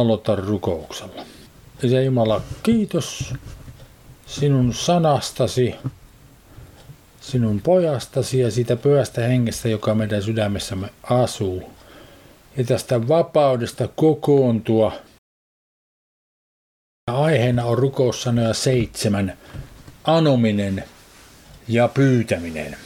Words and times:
aloitan 0.00 0.38
rukouksella. 0.38 1.24
Isä 1.82 2.00
Jumala, 2.00 2.42
kiitos 2.62 3.34
sinun 4.26 4.74
sanastasi, 4.74 5.74
sinun 7.20 7.60
pojastasi 7.60 8.38
ja 8.40 8.50
siitä 8.50 8.76
pyhästä 8.76 9.20
hengestä, 9.20 9.68
joka 9.68 9.94
meidän 9.94 10.22
sydämessämme 10.22 10.90
asuu. 11.02 11.70
Ja 12.56 12.64
tästä 12.64 13.08
vapaudesta 13.08 13.88
kokoontua. 13.96 14.92
Aiheena 17.06 17.64
on 17.64 17.78
rukoussanoja 17.78 18.54
seitsemän, 18.54 19.38
anominen 20.04 20.84
ja 21.68 21.88
pyytäminen. 21.88 22.76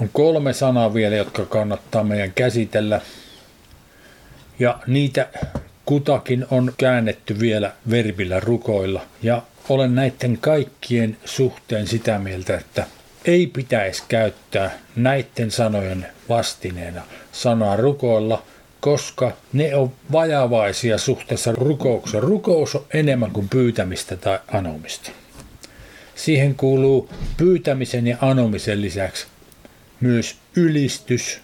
On 0.00 0.10
kolme 0.12 0.52
sanaa 0.52 0.94
vielä, 0.94 1.16
jotka 1.16 1.46
kannattaa 1.46 2.04
meidän 2.04 2.32
käsitellä. 2.32 3.00
Ja 4.58 4.78
niitä 4.86 5.28
kutakin 5.84 6.46
on 6.50 6.72
käännetty 6.76 7.40
vielä 7.40 7.72
verbillä 7.90 8.40
rukoilla. 8.40 9.02
Ja 9.22 9.42
olen 9.68 9.94
näiden 9.94 10.38
kaikkien 10.38 11.16
suhteen 11.24 11.86
sitä 11.86 12.18
mieltä, 12.18 12.56
että 12.56 12.86
ei 13.24 13.46
pitäisi 13.46 14.02
käyttää 14.08 14.78
näiden 14.96 15.50
sanojen 15.50 16.06
vastineena 16.28 17.02
sanaa 17.32 17.76
rukoilla, 17.76 18.42
koska 18.80 19.32
ne 19.52 19.76
on 19.76 19.92
vajavaisia 20.12 20.98
suhteessa 20.98 21.52
rukoukseen. 21.52 22.22
Rukous 22.22 22.74
on 22.74 22.84
enemmän 22.94 23.30
kuin 23.30 23.48
pyytämistä 23.48 24.16
tai 24.16 24.38
anomista. 24.52 25.10
Siihen 26.14 26.54
kuuluu 26.54 27.10
pyytämisen 27.36 28.06
ja 28.06 28.16
anomisen 28.20 28.82
lisäksi 28.82 29.26
myös 30.00 30.36
ylistys 30.56 31.40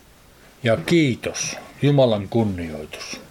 ja 0.62 0.76
kiitos, 0.76 1.56
Jumalan 1.82 2.28
kunnioitus. 2.28 3.25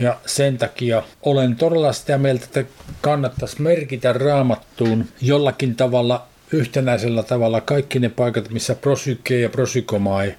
Ja 0.00 0.16
sen 0.26 0.58
takia 0.58 1.02
olen 1.22 1.56
todella 1.56 1.92
sitä 1.92 2.18
mieltä, 2.18 2.44
että 2.44 2.64
kannattaisi 3.00 3.62
merkitä 3.62 4.12
raamattuun 4.12 5.04
jollakin 5.20 5.76
tavalla 5.76 6.26
yhtenäisellä 6.52 7.22
tavalla 7.22 7.60
kaikki 7.60 7.98
ne 7.98 8.08
paikat, 8.08 8.50
missä 8.50 8.74
prosyke 8.74 9.40
ja 9.40 9.48
prosykomai 9.48 10.34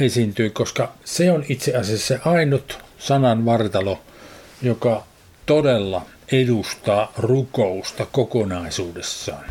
esiintyy, 0.00 0.50
koska 0.50 0.92
se 1.04 1.32
on 1.32 1.44
itse 1.48 1.76
asiassa 1.76 2.06
se 2.06 2.20
ainut 2.24 2.78
sanan 2.98 3.44
vartalo, 3.44 4.00
joka 4.62 5.04
todella 5.46 6.02
edustaa 6.32 7.12
rukousta 7.16 8.06
kokonaisuudessaan. 8.12 9.44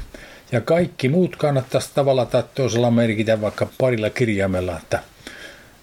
Ja 0.51 0.61
kaikki 0.61 1.09
muut 1.09 1.35
kannattaisi 1.35 1.89
tavalla 1.95 2.25
tai 2.25 2.43
toisella 2.55 2.91
merkitä 2.91 3.41
vaikka 3.41 3.67
parilla 3.77 4.09
kirjaimella, 4.09 4.77
että 4.77 4.99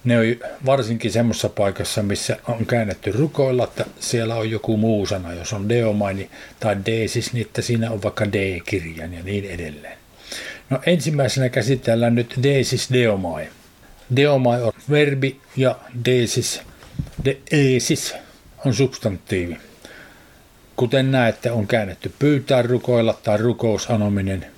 ne 0.03 0.17
on 0.17 0.25
varsinkin 0.65 1.11
semmoisessa 1.11 1.49
paikassa, 1.49 2.03
missä 2.03 2.37
on 2.47 2.65
käännetty 2.65 3.11
rukoilla, 3.11 3.63
että 3.63 3.85
siellä 3.99 4.35
on 4.35 4.51
joku 4.51 4.77
muu 4.77 5.05
sana. 5.05 5.33
Jos 5.33 5.53
on 5.53 5.69
deomaini 5.69 6.29
tai 6.59 6.77
deesis, 6.85 7.33
niin 7.33 7.45
että 7.47 7.61
siinä 7.61 7.91
on 7.91 8.03
vaikka 8.03 8.25
D-kirjan 8.25 9.13
ja 9.13 9.23
niin 9.23 9.45
edelleen. 9.45 9.97
No 10.69 10.79
ensimmäisenä 10.85 11.49
käsitellään 11.49 12.15
nyt 12.15 12.33
deesis 12.43 12.89
deomai. 12.93 13.47
Deomai 14.15 14.63
on 14.63 14.73
verbi 14.89 15.39
ja 15.57 15.75
deesis, 16.05 16.61
deesis 17.25 18.15
on 18.65 18.73
substantiivi. 18.73 19.57
Kuten 20.75 21.11
näette, 21.11 21.51
on 21.51 21.67
käännetty 21.67 22.13
pyytää 22.19 22.61
rukoilla 22.61 23.19
tai 23.23 23.37
rukousanominen. 23.37 24.52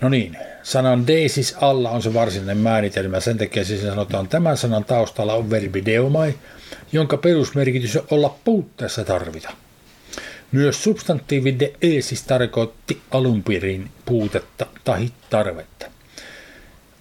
No 0.00 0.08
niin, 0.08 0.36
sanan 0.62 1.06
deisis 1.06 1.56
alla 1.60 1.90
on 1.90 2.02
se 2.02 2.14
varsinainen 2.14 2.58
määritelmä. 2.58 3.20
Sen 3.20 3.38
takia 3.38 3.64
siis 3.64 3.82
sanotaan, 3.82 4.28
tämän 4.28 4.56
sanan 4.56 4.84
taustalla 4.84 5.34
on 5.34 5.50
verbi 5.50 5.84
deomai, 5.84 6.34
jonka 6.92 7.16
perusmerkitys 7.16 7.96
on 7.96 8.06
olla 8.10 8.38
puutteessa 8.44 9.04
tarvita. 9.04 9.50
Myös 10.52 10.84
substantiivi 10.84 11.56
deesis 11.58 12.22
tarkoitti 12.22 13.00
alunpirin 13.10 13.90
puutetta 14.04 14.66
tai 14.84 15.08
tarvetta. 15.30 15.86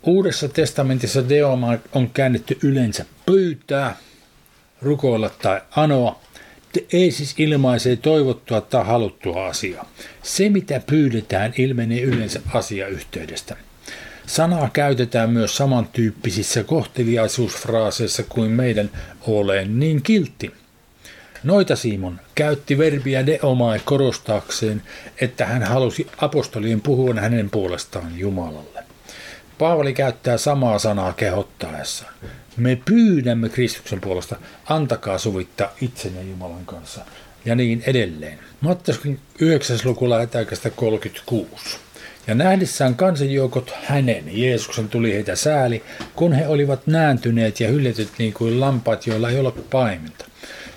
Uudessa 0.03 0.49
testamentissa 0.49 1.29
deoma 1.29 1.77
on 1.93 2.09
käännetty 2.09 2.57
yleensä 2.63 3.05
pyytää, 3.25 3.95
rukoilla 4.81 5.29
tai 5.29 5.61
anoa, 5.75 6.19
ei 6.93 7.11
siis 7.11 7.35
ilmaisee 7.37 7.95
toivottua 7.95 8.61
tai 8.61 8.85
haluttua 8.85 9.47
asiaa. 9.47 9.89
Se, 10.23 10.49
mitä 10.49 10.81
pyydetään, 10.85 11.53
ilmenee 11.57 12.01
yleensä 12.01 12.41
asiayhteydestä. 12.53 13.55
Sanaa 14.25 14.69
käytetään 14.73 15.29
myös 15.29 15.57
samantyyppisissä 15.57 16.63
kohteliaisuusfraaseissa 16.63 18.23
kuin 18.23 18.51
meidän 18.51 18.89
olen 19.21 19.79
niin 19.79 20.03
kiltti. 20.03 20.51
Noita 21.43 21.75
Simon 21.75 22.19
käytti 22.35 22.77
verbiä 22.77 23.25
deomai 23.25 23.79
korostaakseen, 23.85 24.81
että 25.21 25.45
hän 25.45 25.63
halusi 25.63 26.07
apostolien 26.17 26.81
puhua 26.81 27.13
hänen 27.13 27.49
puolestaan 27.49 28.19
Jumalalle. 28.19 28.88
Paavali 29.59 29.93
käyttää 29.93 30.37
samaa 30.37 30.79
sanaa 30.79 31.13
kehottaessaan. 31.13 32.13
Me 32.57 32.81
pyydämme 32.85 33.49
Kristuksen 33.49 34.01
puolesta, 34.01 34.35
antakaa 34.65 35.17
sovittaa 35.17 35.71
itsenne 35.81 36.23
Jumalan 36.23 36.65
kanssa. 36.65 37.01
Ja 37.45 37.55
niin 37.55 37.83
edelleen. 37.87 38.39
Matteus 38.61 39.01
9. 39.39 39.77
luku 39.83 40.09
lähetäkästä 40.09 40.69
36. 40.69 41.77
Ja 42.27 42.35
nähdessään 42.35 42.95
kansanjoukot 42.95 43.73
hänen, 43.83 44.23
Jeesuksen 44.31 44.89
tuli 44.89 45.13
heitä 45.13 45.35
sääli, 45.35 45.83
kun 46.15 46.33
he 46.33 46.47
olivat 46.47 46.87
nääntyneet 46.87 47.59
ja 47.59 47.67
hyljetyt 47.67 48.09
niin 48.17 48.33
kuin 48.33 48.59
lampaat, 48.59 49.07
joilla 49.07 49.29
ei 49.29 49.39
ole 49.39 49.51
paimenta. 49.69 50.25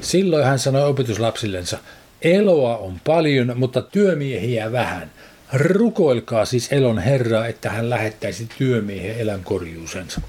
Silloin 0.01 0.45
hän 0.45 0.59
sanoi 0.59 0.85
opetuslapsillensa, 0.85 1.79
eloa 2.23 2.77
on 2.77 3.01
paljon, 3.05 3.53
mutta 3.57 3.83
työmiehiä 3.83 4.73
vähän. 4.73 5.11
Rukoilkaa 5.53 6.45
siis 6.45 6.73
elon 6.73 6.99
Herraa, 6.99 7.47
että 7.47 7.71
hän 7.71 7.91
lähettäisi 7.91 8.49
työmiehen 8.59 9.21
elämänkorjuusensa. 9.21 10.21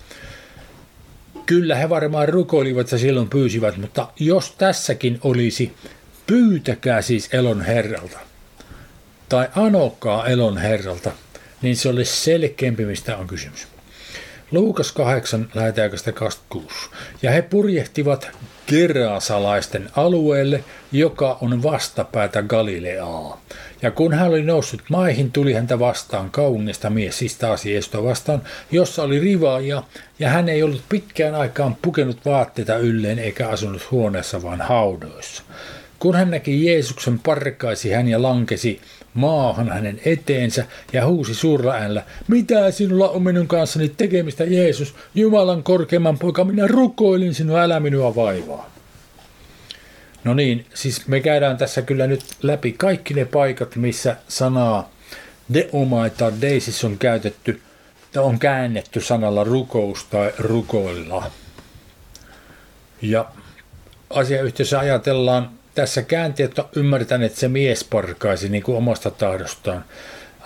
Kyllä 1.46 1.76
he 1.76 1.90
varmaan 1.90 2.30
rukoilivat 2.30 2.92
ja 2.92 2.98
silloin 2.98 3.30
pyysivät, 3.30 3.78
mutta 3.78 4.08
jos 4.20 4.52
tässäkin 4.52 5.20
olisi, 5.24 5.74
pyytäkää 6.28 7.02
siis 7.02 7.30
elon 7.32 7.62
Herralta 7.62 8.20
tai 9.30 9.50
anokaa 9.56 10.28
elon 10.28 10.58
Herralta, 10.58 11.12
niin 11.62 11.76
se 11.76 11.90
olisi 11.90 12.16
selkeämpi, 12.16 12.86
mistä 12.86 13.18
on 13.18 13.28
kysymys. 13.28 13.68
Luukas 14.52 14.92
8, 14.92 15.50
lähetäjäkästä 15.54 16.12
26. 16.12 16.90
Ja 17.22 17.32
he 17.32 17.42
purjehtivat 17.42 18.32
Gerasalaisten 18.68 19.90
alueelle, 19.96 20.64
joka 20.92 21.38
on 21.42 21.64
vastapäätä 21.64 22.42
Galileaa. 22.42 23.42
Ja 23.84 23.92
kun 23.92 24.14
hän 24.14 24.30
oli 24.30 24.44
noussut 24.44 24.82
maihin, 24.90 25.32
tuli 25.32 25.54
häntä 25.54 25.80
vastaan 25.80 26.32
kaunista 26.32 26.90
mies, 26.90 27.38
taas 27.40 27.66
Jeesusta 27.66 28.04
vastaan, 28.04 28.42
jossa 28.72 29.04
oli 29.04 29.20
rivaaja, 29.20 29.84
ja 30.20 30.30
hän 30.30 30.50
ei 30.50 30.64
ollut 30.64 30.82
pitkään 30.90 31.36
aikaan 31.36 31.78
pukenut 31.82 32.18
vaatteita 32.26 32.78
ylleen 32.78 33.20
eikä 33.20 33.48
asunut 33.48 33.92
huoneessa, 33.92 34.44
vaan 34.44 34.62
haudoissa. 34.62 35.44
Kun 36.00 36.16
hän 36.16 36.32
näki 36.32 36.66
Jeesuksen, 36.66 37.20
parkaisi 37.20 37.92
hän 37.92 38.08
ja 38.08 38.22
lankesi 38.22 38.82
maahan 39.14 39.70
hänen 39.70 40.02
eteensä 40.06 40.66
ja 40.94 41.06
huusi 41.06 41.36
suurella 41.36 41.74
äänellä, 41.74 42.04
mitä 42.28 42.72
sinulla 42.72 43.10
on 43.10 43.24
minun 43.24 43.48
kanssani 43.48 43.90
tekemistä 43.90 44.44
Jeesus, 44.44 44.96
Jumalan 45.16 45.64
korkeimman 45.64 46.20
poika, 46.20 46.44
minä 46.44 46.68
rukoilin 46.68 47.34
sinua, 47.34 47.62
älä 47.62 47.80
minua 47.80 48.16
vaivaa. 48.16 48.73
No 50.24 50.34
niin, 50.34 50.66
siis 50.74 51.08
me 51.08 51.20
käydään 51.20 51.58
tässä 51.58 51.82
kyllä 51.82 52.08
nyt 52.08 52.24
läpi 52.42 52.72
kaikki 52.72 53.14
ne 53.14 53.26
paikat, 53.26 53.76
missä 53.76 54.16
sanaa 54.28 54.90
deumai 55.54 56.10
tai 56.10 56.32
deisis 56.42 56.84
on 56.84 56.98
käytetty, 56.98 57.62
on 58.18 58.40
käännetty 58.40 59.02
sanalla 59.02 59.44
rukous 59.44 60.04
tai 60.04 60.34
rukoilla. 60.40 61.32
Ja 63.02 63.26
asiayhteisössä 64.10 64.80
ajatellaan 64.80 65.50
tässä 65.76 66.02
käänteet 66.02 66.60
on 66.60 66.70
ymmärtänyt, 66.76 67.26
että 67.26 67.40
se 67.40 67.48
mies 67.48 67.84
parkaisi 67.84 68.50
niin 68.50 68.64
kuin 68.64 68.78
omasta 68.78 69.12
tahdostaan. 69.12 69.86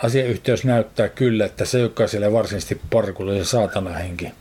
Asiayhteys 0.03 0.63
näyttää 0.63 1.09
kyllä, 1.09 1.45
että 1.45 1.65
se, 1.65 1.80
joka 1.80 2.07
siellä 2.07 2.31
varsinaisesti 2.31 2.81
parkulla, 2.89 3.33
se 3.33 3.45
saatana 3.45 3.89
henki. 3.89 4.31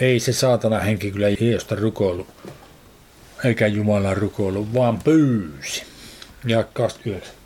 Ei 0.00 0.20
se 0.20 0.32
saatana 0.32 0.78
henki 0.78 1.10
kyllä 1.10 1.28
Jeesusta 1.28 1.74
rukoilu, 1.74 2.26
eikä 3.44 3.66
Jumalan 3.66 4.16
rukoilu, 4.16 4.74
vaan 4.74 4.98
pyysi. 4.98 5.82
Ja 6.46 6.64
29. 6.64 7.40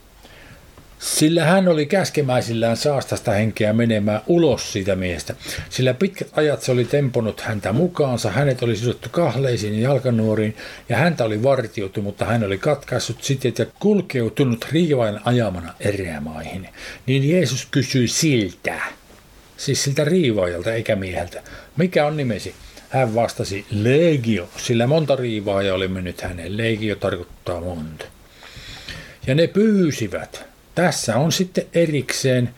Sillä 1.05 1.45
hän 1.45 1.69
oli 1.69 1.87
käskemäisillään 1.87 2.77
saastasta 2.77 3.33
henkeä 3.33 3.73
menemään 3.73 4.21
ulos 4.27 4.73
siitä 4.73 4.97
miestä. 4.97 5.35
Sillä 5.71 5.95
pitkät 5.95 6.29
ajat 6.33 6.63
se 6.63 6.73
oli 6.73 6.85
temponut 6.85 7.41
häntä 7.41 7.73
mukaansa, 7.73 8.31
hänet 8.31 8.63
oli 8.63 8.77
sidottu 8.77 9.09
kahleisiin 9.09 9.75
ja 9.75 9.89
jalkanuoriin, 9.89 10.57
ja 10.89 10.97
häntä 10.97 11.25
oli 11.25 11.43
vartioitu, 11.43 12.03
mutta 12.03 12.25
hän 12.25 12.45
oli 12.45 12.59
katkaissut 12.59 13.23
sitet 13.23 13.59
ja 13.59 13.67
kulkeutunut 13.81 14.67
riivain 14.73 15.21
ajamana 15.25 15.75
erämaihin. 15.81 16.69
Niin 17.07 17.31
Jeesus 17.31 17.69
kysyi 17.71 18.09
siltä, 18.09 18.83
siis 19.57 19.85
siltä 19.85 20.05
riivaajalta 20.05 20.73
eikä 20.73 20.97
mieheltä, 20.97 21.43
mikä 21.77 22.07
on 22.07 22.17
nimesi? 22.17 22.55
Hän 22.95 23.15
vastasi 23.15 23.67
legio, 23.71 24.49
sillä 24.57 24.87
monta 24.87 25.17
riivaa 25.17 25.61
oli 25.75 25.89
mennyt 25.89 26.21
hänen. 26.21 26.57
Legio 26.57 26.97
tarkoittaa 26.97 27.61
monta. 27.61 28.05
Ja 29.27 29.35
ne 29.35 29.47
pyysivät. 29.47 30.45
Tässä 30.75 31.17
on 31.17 31.33
sitten 31.33 31.67
erikseen 31.73 32.51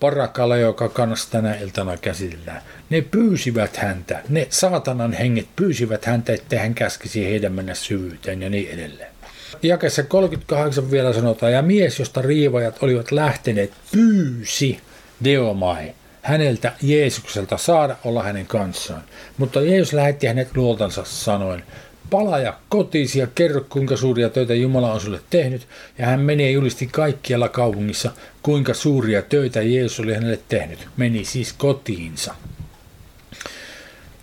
parakale, 0.00 0.60
joka 0.60 0.88
kanssa 0.88 1.30
tänä 1.30 1.54
iltana 1.54 1.96
käsitellään. 1.96 2.62
Ne 2.90 3.00
pyysivät 3.00 3.76
häntä, 3.76 4.22
ne 4.28 4.46
saatanan 4.50 5.12
henget 5.12 5.46
pyysivät 5.56 6.04
häntä, 6.04 6.32
ettei 6.32 6.58
hän 6.58 6.74
käskisi 6.74 7.24
heidän 7.24 7.52
mennä 7.52 7.74
syvyyteen 7.74 8.42
ja 8.42 8.50
niin 8.50 8.70
edelleen. 8.70 9.10
Jakessa 9.62 10.02
38 10.02 10.90
vielä 10.90 11.12
sanotaan, 11.12 11.52
ja 11.52 11.62
mies, 11.62 11.98
josta 11.98 12.22
riivajat 12.22 12.82
olivat 12.82 13.12
lähteneet, 13.12 13.72
pyysi 13.92 14.80
Deomai 15.24 15.94
häneltä 16.26 16.72
Jeesukselta 16.82 17.56
saada 17.56 17.96
olla 18.04 18.22
hänen 18.22 18.46
kanssaan. 18.46 19.02
Mutta 19.38 19.60
Jeesus 19.60 19.92
lähetti 19.92 20.26
hänet 20.26 20.56
luoltansa 20.56 21.04
sanoen, 21.04 21.62
palaja 22.10 22.58
kotiisi 22.68 23.18
ja 23.18 23.26
kerro, 23.34 23.64
kuinka 23.68 23.96
suuria 23.96 24.30
töitä 24.30 24.54
Jumala 24.54 24.92
on 24.92 25.00
sulle 25.00 25.20
tehnyt. 25.30 25.68
Ja 25.98 26.06
hän 26.06 26.20
meni 26.20 26.44
ja 26.44 26.50
julisti 26.50 26.86
kaikkialla 26.86 27.48
kaupungissa, 27.48 28.12
kuinka 28.42 28.74
suuria 28.74 29.22
töitä 29.22 29.62
Jeesus 29.62 30.00
oli 30.00 30.14
hänelle 30.14 30.38
tehnyt. 30.48 30.88
Meni 30.96 31.24
siis 31.24 31.52
kotiinsa. 31.52 32.34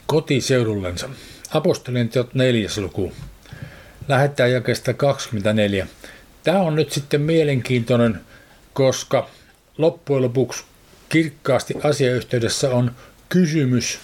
Kotiseudullensa. 0.08 1.10
Apostolien 1.54 2.10
teot 2.10 2.34
neljäs 2.34 2.78
luku. 2.78 3.12
Lähettää 4.08 4.48
jakeesta 4.48 4.94
24. 4.94 5.88
Tämä 6.44 6.60
on 6.60 6.76
nyt 6.76 6.92
sitten 6.92 7.22
mielenkiintoinen, 7.22 8.20
koska 8.74 9.30
loppujen 9.78 10.24
lopuksi 10.24 10.64
kirkkaasti 11.14 11.74
asiayhteydessä 11.84 12.70
on 12.70 12.92
kysymys 13.30 14.00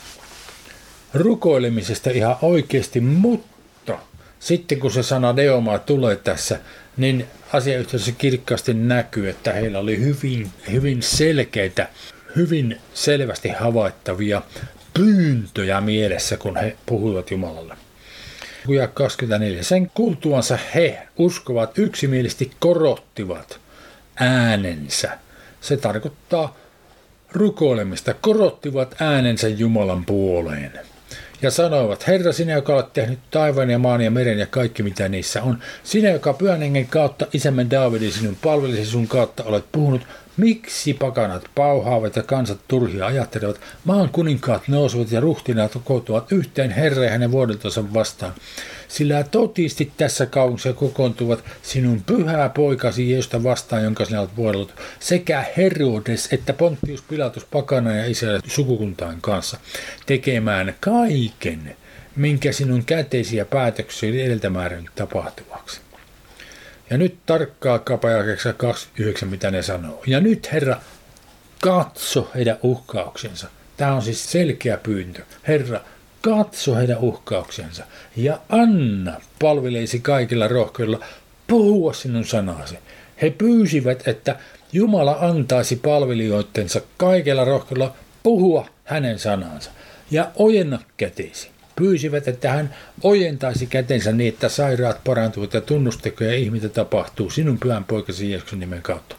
rukoilemisesta 1.13 2.09
ihan 2.09 2.35
oikeasti, 2.41 2.99
mutta 3.01 3.99
sitten 4.39 4.79
kun 4.79 4.91
se 4.91 5.03
sana 5.03 5.35
Deoma 5.35 5.79
tulee 5.79 6.15
tässä, 6.15 6.59
niin 6.97 7.25
asiayhteydessä 7.53 8.11
kirkkaasti 8.11 8.73
näkyy, 8.73 9.29
että 9.29 9.53
heillä 9.53 9.79
oli 9.79 9.99
hyvin, 9.99 10.51
hyvin 10.71 11.01
selkeitä, 11.01 11.89
hyvin 12.35 12.77
selvästi 12.93 13.49
havaittavia 13.49 14.41
pyyntöjä 14.93 15.81
mielessä, 15.81 16.37
kun 16.37 16.57
he 16.57 16.75
puhuivat 16.85 17.31
Jumalalle. 17.31 17.75
Ja 18.67 18.87
24. 18.87 19.63
Sen 19.63 19.91
kuultuansa 19.93 20.57
he 20.75 21.07
uskovat 21.17 21.77
yksimielisesti 21.77 22.51
korottivat 22.59 23.59
äänensä. 24.15 25.17
Se 25.61 25.77
tarkoittaa 25.77 26.58
rukoilemista, 27.31 28.13
korottivat 28.13 28.95
äänensä 28.99 29.47
Jumalan 29.47 30.05
puoleen. 30.05 30.71
Ja 31.41 31.51
sanoivat, 31.51 32.07
Herra, 32.07 32.31
sinä, 32.31 32.53
joka 32.53 32.75
olet 32.75 32.93
tehnyt 32.93 33.19
taivaan 33.31 33.69
ja 33.69 33.79
maan 33.79 34.01
ja 34.01 34.11
meren 34.11 34.39
ja 34.39 34.45
kaikki, 34.45 34.83
mitä 34.83 35.09
niissä 35.09 35.43
on, 35.43 35.57
sinä, 35.83 36.09
joka 36.09 36.33
pyhän 36.33 36.61
hengen 36.61 36.87
kautta 36.87 37.27
isämme 37.33 37.65
Daavidin 37.71 38.11
sinun 38.11 38.37
palvelisi 38.43 38.85
sun 38.85 39.07
kautta 39.07 39.43
olet 39.43 39.65
puhunut, 39.71 40.01
miksi 40.37 40.93
pakanat 40.93 41.43
pauhaavat 41.55 42.15
ja 42.15 42.23
kansat 42.23 42.59
turhia 42.67 43.05
ajattelevat, 43.05 43.59
maan 43.85 44.09
kuninkaat 44.09 44.67
nousevat 44.67 45.11
ja 45.11 45.19
ruhtinaat 45.19 45.73
kokoontuvat 45.73 46.31
yhteen 46.31 46.71
Herra 46.71 47.03
ja 47.03 47.09
hänen 47.09 47.31
vuodeltansa 47.31 47.93
vastaan 47.93 48.33
sillä 48.89 49.23
totisti 49.23 49.91
tässä 49.97 50.25
kaupungissa 50.25 50.73
kokoontuvat 50.73 51.43
sinun 51.61 52.01
pyhää 52.05 52.49
poikasi 52.49 53.11
Jeesusta 53.11 53.43
vastaan, 53.43 53.83
jonka 53.83 54.05
sinä 54.05 54.19
olet 54.19 54.35
vuodellut, 54.35 54.73
sekä 54.99 55.45
Herodes 55.57 56.27
että 56.31 56.53
Pontius 56.53 57.01
Pilatus 57.01 57.45
pakana 57.45 57.95
ja 57.95 58.05
Israelin 58.05 58.41
sukukuntaan 58.47 59.21
kanssa, 59.21 59.57
tekemään 60.05 60.75
kaiken, 60.79 61.75
minkä 62.15 62.51
sinun 62.51 62.85
käteisiä 62.85 63.45
päätöksiä 63.45 64.09
oli 64.09 64.21
edeltämäärän 64.21 64.85
tapahtuvaksi. 64.95 65.81
Ja 66.89 66.97
nyt 66.97 67.17
tarkkaa 67.25 67.79
kapajakeksä 67.79 68.53
29, 68.53 69.29
mitä 69.29 69.51
ne 69.51 69.61
sanoo. 69.61 70.03
Ja 70.07 70.19
nyt 70.19 70.51
Herra, 70.51 70.81
katso 71.61 72.31
heidän 72.35 72.57
uhkauksensa. 72.63 73.47
Tämä 73.77 73.93
on 73.93 74.01
siis 74.01 74.31
selkeä 74.31 74.77
pyyntö. 74.77 75.21
Herra, 75.47 75.79
katso 76.21 76.75
heidän 76.75 76.97
uhkauksensa 76.97 77.83
ja 78.15 78.39
anna 78.49 79.21
palveleisi 79.41 79.99
kaikilla 79.99 80.47
rohkeilla 80.47 80.99
puhua 81.47 81.93
sinun 81.93 82.25
sanasi. 82.25 82.77
He 83.21 83.29
pyysivät, 83.29 84.07
että 84.07 84.35
Jumala 84.73 85.17
antaisi 85.21 85.75
palvelijoittensa 85.75 86.81
kaikilla 86.97 87.45
rohkeilla 87.45 87.93
puhua 88.23 88.67
hänen 88.83 89.19
sanansa 89.19 89.71
ja 90.11 90.31
ojenna 90.35 90.79
käteisi 90.97 91.49
pyysivät, 91.79 92.27
että 92.27 92.51
hän 92.51 92.75
ojentaisi 93.03 93.65
kätensä 93.65 94.11
niin, 94.11 94.33
että 94.33 94.49
sairaat 94.49 95.03
parantuvat 95.03 95.53
ja 95.53 95.61
tunnustekoja 95.61 96.35
ihmitä 96.35 96.69
tapahtuu 96.69 97.29
sinun 97.29 97.59
pyhän 97.59 97.83
poikasi 97.83 98.31
Jeesuksen 98.31 98.59
nimen 98.59 98.81
kautta. 98.81 99.15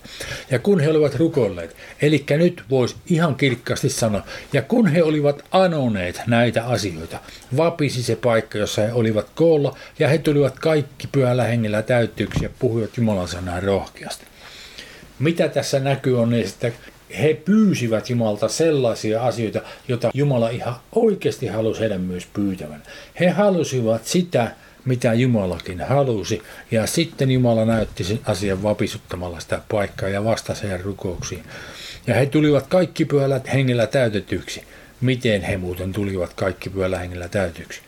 Ja 0.51 0.59
kun 0.59 0.81
he 0.81 0.91
olivat 0.91 1.15
rukoilleet, 1.15 1.77
eli 2.03 2.25
nyt 2.31 2.63
voisi 2.71 2.97
ihan 3.07 3.35
kirkkaasti 3.35 3.89
sanoa, 3.89 4.23
ja 4.53 4.63
kun 4.63 4.87
he 4.87 5.03
olivat 5.03 5.45
anoneet 5.51 6.21
näitä 6.27 6.65
asioita, 6.65 7.19
vapisi 7.57 8.03
se 8.03 8.17
paikka, 8.17 8.59
jossa 8.59 8.83
he 8.83 8.93
olivat 8.93 9.27
koolla, 9.35 9.77
ja 9.99 10.09
he 10.09 10.19
tulivat 10.19 10.59
kaikki 10.59 11.07
pyhällä 11.07 11.45
hengellä 11.45 11.83
täyttyyksiä 11.83 12.43
ja 12.43 12.55
puhuivat 12.59 12.97
Jumalan 12.97 13.29
sanaa 13.29 13.61
rohkeasti. 13.61 14.25
Mitä 15.19 15.49
tässä 15.49 15.81
näkyy 15.81 16.21
on, 16.21 16.35
että 16.35 16.73
he 17.19 17.35
pyysivät 17.35 18.11
Jumalta 18.11 18.49
sellaisia 18.49 19.23
asioita, 19.23 19.61
joita 19.89 20.11
Jumala 20.15 20.49
ihan 20.49 20.75
oikeasti 20.93 21.47
halusi 21.47 21.81
heidän 21.81 22.01
myös 22.01 22.27
pyytävän. 22.33 22.83
He 23.21 23.29
halusivat 23.29 24.07
sitä, 24.07 24.51
mitä 24.85 25.15
Jumalakin 25.15 25.81
halusi, 25.81 26.43
ja 26.71 26.87
sitten 26.87 27.31
Jumala 27.31 27.65
näytti 27.65 28.05
sen 28.05 28.21
asian 28.25 28.63
vapisuttamalla 28.63 29.41
sitä 29.41 29.61
paikkaa 29.71 30.09
ja 30.09 30.25
vastasi 30.25 30.63
heidän 30.63 30.81
rukouksiin. 30.81 31.43
Ja 32.07 32.15
he 32.15 32.27
tulivat 32.27 32.67
kaikki 32.67 33.05
pyöllä 33.05 33.41
hengellä 33.53 33.87
täytetyksi. 33.87 34.63
Miten 35.01 35.43
he 35.43 35.57
muuten 35.57 35.93
tulivat 35.93 36.35
kaikki 36.35 36.71
pyöllä 36.71 36.99
hengellä 36.99 37.29
täytetyksi? 37.29 37.81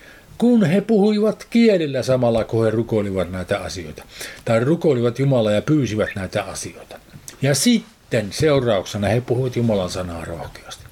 kun 0.43 0.65
he 0.65 0.81
puhuivat 0.81 1.47
kielillä 1.51 2.03
samalla, 2.03 2.45
kun 2.45 2.65
he 2.65 2.71
rukoilivat 2.71 3.31
näitä 3.31 3.59
asioita. 3.59 4.05
Tai 4.45 4.61
rukoilivat 4.61 5.19
Jumalaa 5.19 5.53
ja 5.53 5.63
pyysivät 5.63 6.09
näitä 6.15 6.45
asioita. 6.45 6.99
Ja 7.43 7.55
sitten 7.55 7.92
sitten 8.13 8.33
seurauksena 8.33 9.09
he 9.09 9.21
puhuivat 9.21 9.57
Jumalan 9.57 9.91
sanaa 9.91 10.25
rohkeasti. 10.25 10.85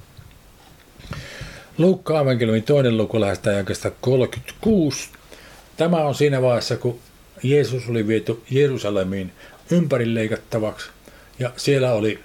Luukka 1.77 2.19
evankeliumin 2.19 2.63
toinen 2.63 2.97
luku 2.97 3.19
lähestää 3.19 3.53
jakesta 3.53 3.91
36. 3.91 5.09
Tämä 5.77 5.97
on 5.97 6.15
siinä 6.15 6.41
vaiheessa, 6.41 6.77
kun 6.77 6.99
Jeesus 7.43 7.89
oli 7.89 8.07
viety 8.07 8.43
Jerusalemiin 8.49 9.31
ympärileikattavaksi 9.71 10.89
ja 11.39 11.51
siellä 11.55 11.93
oli 11.93 12.19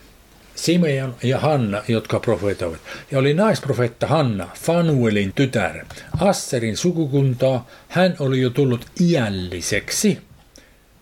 Simeon 0.55 1.17
ja 1.23 1.39
Hanna, 1.39 1.83
jotka 1.89 2.21
profetoivat. 2.21 2.81
Ja 3.11 3.19
oli 3.19 3.35
naisprofetta 3.35 4.07
Hanna, 4.07 4.49
Fanuelin 4.55 5.33
tytär, 5.33 5.85
Asserin 6.21 6.77
sukukuntaa. 6.77 7.69
Hän 7.89 8.17
oli 8.19 8.41
jo 8.41 8.51
tullut 8.51 8.87
iälliseksi. 9.01 10.26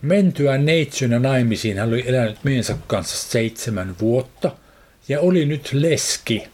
Mentyä 0.01 0.57
neitsynä 0.57 1.19
naimisiin 1.19 1.77
hän 1.77 1.87
oli 1.87 2.03
elänyt 2.07 2.37
miensä 2.43 2.77
kanssa 2.87 3.31
seitsemän 3.31 3.95
vuotta 4.01 4.51
ja 5.07 5.19
oli 5.19 5.45
nyt 5.45 5.69
leski, 5.73 6.47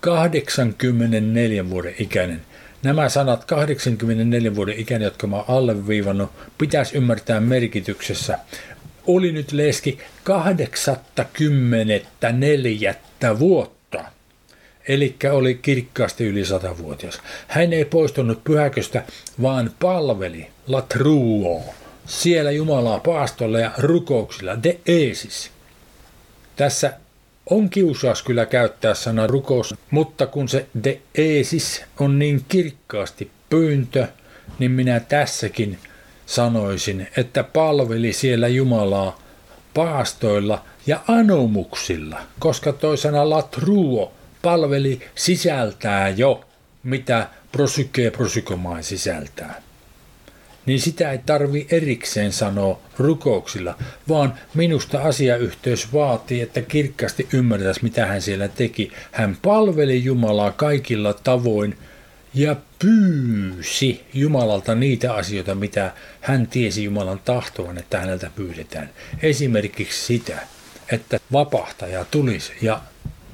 84 0.00 1.70
vuoden 1.70 1.94
ikäinen. 1.98 2.42
Nämä 2.82 3.08
sanat 3.08 3.44
84 3.44 4.56
vuoden 4.56 4.78
ikäinen, 4.78 5.06
jotka 5.06 5.26
mä 5.26 5.36
oon 5.36 5.44
alleviivannut, 5.48 6.30
pitäisi 6.58 6.96
ymmärtää 6.96 7.40
merkityksessä. 7.40 8.38
Oli 9.06 9.32
nyt 9.32 9.52
leski 9.52 9.98
84 10.24 12.94
vuotta. 13.38 14.04
Eli 14.88 15.16
oli 15.32 15.54
kirkkaasti 15.54 16.26
yli 16.26 16.44
satavuotias. 16.44 17.20
Hän 17.48 17.72
ei 17.72 17.84
poistunut 17.84 18.44
pyhäköstä, 18.44 19.02
vaan 19.42 19.70
palveli 19.80 20.46
latruo 20.66 21.74
siellä 22.12 22.50
Jumalaa 22.50 23.00
paastolla 23.00 23.60
ja 23.60 23.70
rukouksilla, 23.78 24.62
de 24.62 24.80
eesis. 24.86 25.50
Tässä 26.56 26.92
on 27.50 27.70
kiusaus 27.70 28.22
kyllä 28.22 28.46
käyttää 28.46 28.94
sana 28.94 29.26
rukous, 29.26 29.74
mutta 29.90 30.26
kun 30.26 30.48
se 30.48 30.66
de 30.84 31.00
eesis 31.14 31.84
on 32.00 32.18
niin 32.18 32.44
kirkkaasti 32.48 33.30
pyyntö, 33.50 34.06
niin 34.58 34.70
minä 34.70 35.00
tässäkin 35.00 35.78
sanoisin, 36.26 37.08
että 37.16 37.44
palveli 37.44 38.12
siellä 38.12 38.48
Jumalaa 38.48 39.18
paastoilla 39.74 40.64
ja 40.86 41.00
anomuksilla, 41.08 42.20
koska 42.38 42.72
toi 42.72 42.98
sana 42.98 43.30
latruo 43.30 44.12
palveli 44.42 45.00
sisältää 45.14 46.08
jo, 46.08 46.44
mitä 46.82 47.28
prosyke 47.52 48.10
prosykomaan 48.10 48.84
sisältää 48.84 49.62
niin 50.66 50.80
sitä 50.80 51.12
ei 51.12 51.18
tarvi 51.18 51.66
erikseen 51.70 52.32
sanoa 52.32 52.80
rukouksilla, 52.98 53.78
vaan 54.08 54.34
minusta 54.54 55.02
asiayhteys 55.02 55.92
vaatii, 55.92 56.40
että 56.40 56.62
kirkkaasti 56.62 57.28
ymmärtäisi, 57.32 57.80
mitä 57.82 58.06
hän 58.06 58.22
siellä 58.22 58.48
teki. 58.48 58.92
Hän 59.12 59.36
palveli 59.42 60.04
Jumalaa 60.04 60.50
kaikilla 60.50 61.14
tavoin 61.14 61.78
ja 62.34 62.56
pyysi 62.78 64.04
Jumalalta 64.14 64.74
niitä 64.74 65.14
asioita, 65.14 65.54
mitä 65.54 65.92
hän 66.20 66.46
tiesi 66.46 66.84
Jumalan 66.84 67.20
tahtovan, 67.24 67.78
että 67.78 68.00
häneltä 68.00 68.30
pyydetään. 68.36 68.90
Esimerkiksi 69.22 70.06
sitä, 70.06 70.38
että 70.92 71.20
vapahtaja 71.32 72.04
tulisi 72.10 72.52
ja 72.62 72.80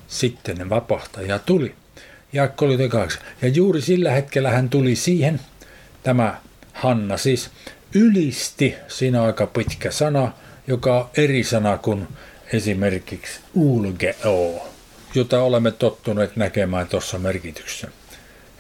sitten 0.08 0.70
vapahtaja 0.70 1.38
tuli. 1.38 1.74
Kaksi. 2.88 3.18
Ja 3.42 3.48
juuri 3.48 3.80
sillä 3.80 4.10
hetkellä 4.12 4.50
hän 4.50 4.68
tuli 4.68 4.96
siihen, 4.96 5.40
tämä 6.02 6.40
Hanna 6.78 7.16
siis, 7.16 7.50
ylisti, 7.94 8.74
siinä 8.88 9.22
aika 9.22 9.46
pitkä 9.46 9.90
sana, 9.90 10.32
joka 10.66 10.98
on 10.98 11.08
eri 11.16 11.44
sana 11.44 11.78
kuin 11.78 12.08
esimerkiksi 12.52 13.40
ulgeo, 13.54 14.68
jota 15.14 15.42
olemme 15.42 15.70
tottuneet 15.70 16.36
näkemään 16.36 16.88
tuossa 16.88 17.18
merkityksessä. 17.18 17.88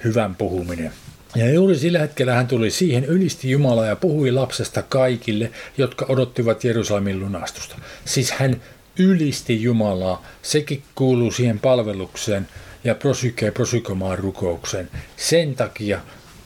Hyvän 0.04 0.34
puhuminen. 0.34 0.92
Ja 1.36 1.52
juuri 1.52 1.78
sillä 1.78 1.98
hetkellä 1.98 2.34
hän 2.34 2.46
tuli 2.46 2.70
siihen, 2.70 3.04
ylisti 3.04 3.50
Jumalaa 3.50 3.86
ja 3.86 3.96
puhui 3.96 4.30
lapsesta 4.30 4.82
kaikille, 4.82 5.50
jotka 5.78 6.06
odottivat 6.08 6.64
Jerusalemin 6.64 7.20
lunastusta. 7.20 7.76
Siis 8.04 8.30
hän 8.30 8.62
ylisti 8.98 9.62
Jumalaa, 9.62 10.26
sekin 10.42 10.82
kuuluu 10.94 11.32
siihen 11.32 11.58
palvelukseen 11.58 12.48
ja 12.84 12.94
prosyke 12.94 13.50
prosykomaan 13.50 14.18
rukoukseen. 14.18 14.90
Sen 15.16 15.54
takia 15.54 16.00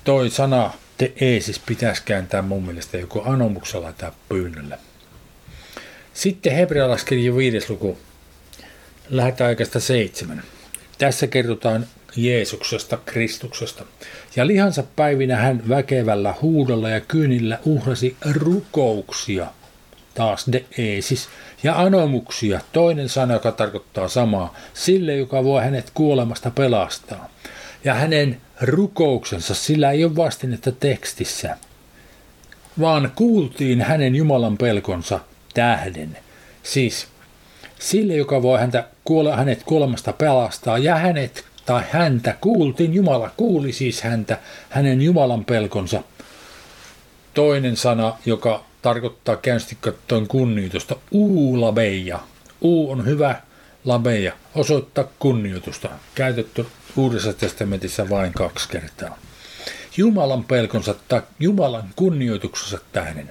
toi 0.04 0.30
sana 0.30 0.70
te 1.02 1.12
eesis 1.20 1.58
pitäisi 1.58 2.02
kääntää 2.04 2.42
mun 2.42 2.66
mielestä 2.66 2.96
joko 2.96 3.22
anomuksella 3.26 3.92
tai 3.92 4.10
pyynnöllä. 4.28 4.78
Sitten 6.14 6.52
hebrealaiskirja 6.54 7.36
viides 7.36 7.70
luku. 7.70 7.98
Lähdetään 9.10 9.48
aikaista 9.48 9.80
seitsemän. 9.80 10.42
Tässä 10.98 11.26
kerrotaan 11.26 11.86
Jeesuksesta, 12.16 12.96
Kristuksesta. 12.96 13.84
Ja 14.36 14.46
lihansa 14.46 14.82
päivinä 14.96 15.36
hän 15.36 15.68
väkevällä 15.68 16.34
huudolla 16.42 16.88
ja 16.88 17.00
kyynillä 17.00 17.58
uhrasi 17.64 18.16
rukouksia, 18.30 19.46
taas 20.14 20.46
de 20.52 20.64
eesis, 20.78 21.28
ja 21.62 21.80
anomuksia, 21.80 22.60
toinen 22.72 23.08
sana, 23.08 23.34
joka 23.34 23.52
tarkoittaa 23.52 24.08
samaa, 24.08 24.56
sille, 24.74 25.16
joka 25.16 25.44
voi 25.44 25.62
hänet 25.62 25.90
kuolemasta 25.94 26.50
pelastaa. 26.50 27.30
Ja 27.84 27.94
hänen 27.94 28.40
rukouksensa, 28.62 29.54
sillä 29.54 29.90
ei 29.90 30.04
ole 30.04 30.16
vastinetta 30.16 30.72
tekstissä, 30.72 31.56
vaan 32.80 33.12
kuultiin 33.14 33.80
hänen 33.80 34.14
Jumalan 34.16 34.58
pelkonsa 34.58 35.20
tähden. 35.54 36.18
Siis 36.62 37.06
sille, 37.78 38.14
joka 38.14 38.42
voi 38.42 38.58
häntä, 38.58 38.84
kuole, 39.04 39.36
hänet 39.36 39.62
kuolemasta 39.62 40.12
pelastaa, 40.12 40.78
ja 40.78 40.96
hänet 40.96 41.44
tai 41.66 41.82
häntä 41.90 42.36
kuultiin, 42.40 42.94
Jumala 42.94 43.30
kuuli 43.36 43.72
siis 43.72 44.02
häntä, 44.02 44.38
hänen 44.70 45.02
Jumalan 45.02 45.44
pelkonsa. 45.44 46.02
Toinen 47.34 47.76
sana, 47.76 48.16
joka 48.26 48.64
tarkoittaa 48.82 49.36
käynnisti 49.36 49.78
kattoen 49.80 50.26
kunnioitusta, 50.26 50.96
uulabeja. 51.10 52.18
U 52.62 52.90
on 52.90 53.06
hyvä, 53.06 53.40
labeja, 53.84 54.32
osoittaa 54.54 55.04
kunnioitusta, 55.18 55.88
käytetty 56.14 56.66
Uudessa 56.96 57.32
testamentissa 57.32 58.08
vain 58.08 58.32
kaksi 58.32 58.68
kertaa. 58.68 59.18
Jumalan 59.96 60.44
pelkonsa 60.44 60.94
tai 61.08 61.22
Jumalan 61.40 61.90
kunnioituksensa 61.96 62.78
tähden. 62.92 63.28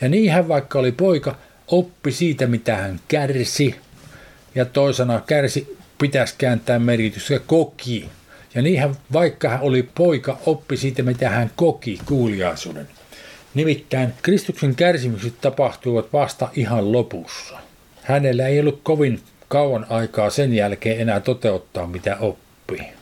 Ja 0.00 0.08
niin 0.08 0.32
hän 0.32 0.48
vaikka 0.48 0.78
oli 0.78 0.92
poika, 0.92 1.36
oppi 1.66 2.12
siitä, 2.12 2.46
mitä 2.46 2.76
hän 2.76 3.00
kärsi. 3.08 3.76
Ja 4.54 4.64
toisena 4.64 5.20
kärsi 5.26 5.76
pitäisi 5.98 6.34
kääntää 6.38 6.78
merkitys 6.78 7.30
ja 7.30 7.40
koki. 7.40 8.08
Ja 8.54 8.62
niin 8.62 8.80
hän, 8.80 8.96
vaikka 9.12 9.48
hän 9.48 9.60
oli 9.60 9.82
poika, 9.82 10.38
oppi 10.46 10.76
siitä, 10.76 11.02
mitä 11.02 11.30
hän 11.30 11.50
koki 11.56 11.98
kuuliaisuuden. 12.06 12.88
Nimittäin 13.54 14.12
Kristuksen 14.22 14.74
kärsimykset 14.74 15.40
tapahtuivat 15.40 16.12
vasta 16.12 16.48
ihan 16.56 16.92
lopussa. 16.92 17.58
Hänellä 18.02 18.46
ei 18.46 18.60
ollut 18.60 18.80
kovin 18.82 19.20
kauan 19.48 19.86
aikaa 19.88 20.30
sen 20.30 20.54
jälkeen 20.54 21.00
enää 21.00 21.20
toteuttaa, 21.20 21.86
mitä 21.86 22.16
oppi. 22.20 22.99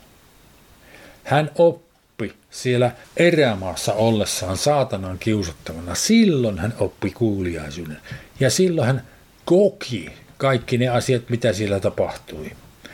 Hän 1.29 1.51
oppi 1.55 2.33
siellä 2.51 2.91
erämaassa 3.17 3.93
ollessaan 3.93 4.57
saatanan 4.57 5.19
kiusattavana. 5.19 5.95
Silloin 5.95 6.59
hän 6.59 6.75
oppi 6.79 7.11
kuuliaisuuden. 7.11 7.97
Ja 8.41 8.51
silloin 8.51 8.87
hän 8.87 9.03
koki 9.45 10.11
kaikki 10.37 10.79
ne 10.79 10.89
asiat, 10.89 11.23
mitä 11.29 11.53
siellä 11.53 11.81
tapahtui. 11.81 12.51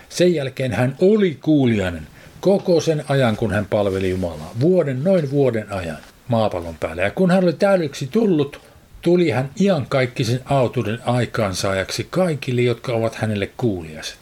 Sen 0.08 0.34
jälkeen 0.34 0.72
hän 0.72 0.96
oli 1.00 1.38
kuulijainen 1.42 2.06
koko 2.40 2.80
sen 2.80 3.04
ajan, 3.08 3.36
kun 3.36 3.52
hän 3.52 3.66
palveli 3.66 4.10
Jumalaa. 4.10 4.54
Vuoden, 4.60 5.04
noin 5.04 5.30
vuoden 5.30 5.72
ajan 5.72 5.98
maapallon 6.28 6.76
päällä. 6.80 7.02
Ja 7.02 7.10
kun 7.10 7.30
hän 7.30 7.44
oli 7.44 7.52
täydeksi 7.52 8.06
tullut, 8.06 8.60
tuli 9.02 9.30
hän 9.30 9.50
iankaikkisen 9.60 10.40
autuuden 10.44 10.98
aikaansaajaksi 11.04 12.06
kaikille, 12.10 12.62
jotka 12.62 12.92
ovat 12.92 13.14
hänelle 13.14 13.50
kuuliaiset. 13.56 14.18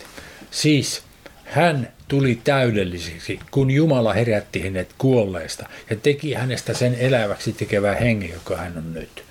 Siis 0.51 1.03
hän 1.45 1.93
tuli 2.13 2.41
täydelliseksi, 2.45 3.39
kun 3.51 3.71
Jumala 3.71 4.13
herätti 4.13 4.63
hänet 4.63 4.91
kuolleista 4.99 5.69
ja 5.91 5.97
teki 5.97 6.35
hänestä 6.35 6.75
sen 6.75 6.95
eläväksi 6.95 7.53
tekevää 7.53 7.95
hengen, 7.95 8.31
joka 8.31 8.57
hän 8.57 8.73
on 8.77 8.95
nyt. 8.95 9.25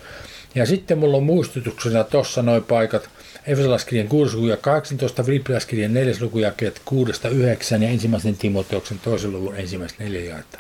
Ja 0.56 0.66
sitten 0.66 0.98
mulla 0.98 1.18
on 1.18 1.24
muistutuksena 1.24 2.04
tuossa 2.04 2.42
noin 2.42 2.64
paikat, 2.64 3.10
Efesolaiskirjan 3.48 4.08
6 4.08 4.36
luku 4.36 4.48
ja 4.48 4.58
18, 4.58 5.24
Filippiläiskirjan 5.24 5.94
4 5.94 6.14
luku 6.22 6.40
ja 6.40 6.52
6-9 6.52 6.54
ja 7.82 7.90
ensimmäisen 7.90 8.38
Timoteoksen 8.38 9.00
toisen 9.00 9.32
luvun 9.32 9.56
ensimmäistä 9.56 10.04
neljä 10.04 10.30
jaetta. 10.30 10.60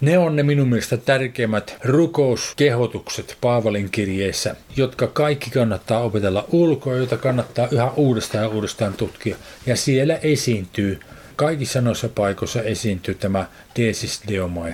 Ne 0.00 0.18
on 0.18 0.36
ne 0.36 0.42
minun 0.42 0.68
mielestä 0.68 0.96
tärkeimmät 0.96 1.76
rukouskehotukset 1.84 3.36
Paavalin 3.40 3.90
kirjeessä, 3.90 4.56
jotka 4.76 5.06
kaikki 5.06 5.50
kannattaa 5.50 6.00
opetella 6.00 6.44
ulkoa, 6.52 6.96
joita 6.96 7.16
kannattaa 7.16 7.68
yhä 7.70 7.90
uudestaan 7.90 8.44
ja 8.44 8.48
uudestaan 8.48 8.94
tutkia. 8.94 9.36
Ja 9.66 9.76
siellä 9.76 10.16
esiintyy, 10.16 11.00
kaikissa 11.36 11.80
noissa 11.80 12.08
paikoissa 12.08 12.62
esiintyy 12.62 13.14
tämä 13.14 13.46
Desis 13.76 14.22
Deomai 14.28 14.72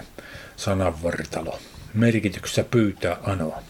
sananvartalo. 0.57 1.59
Merkityksessä 1.95 2.65
pyytää 2.71 3.17
anoa. 3.23 3.63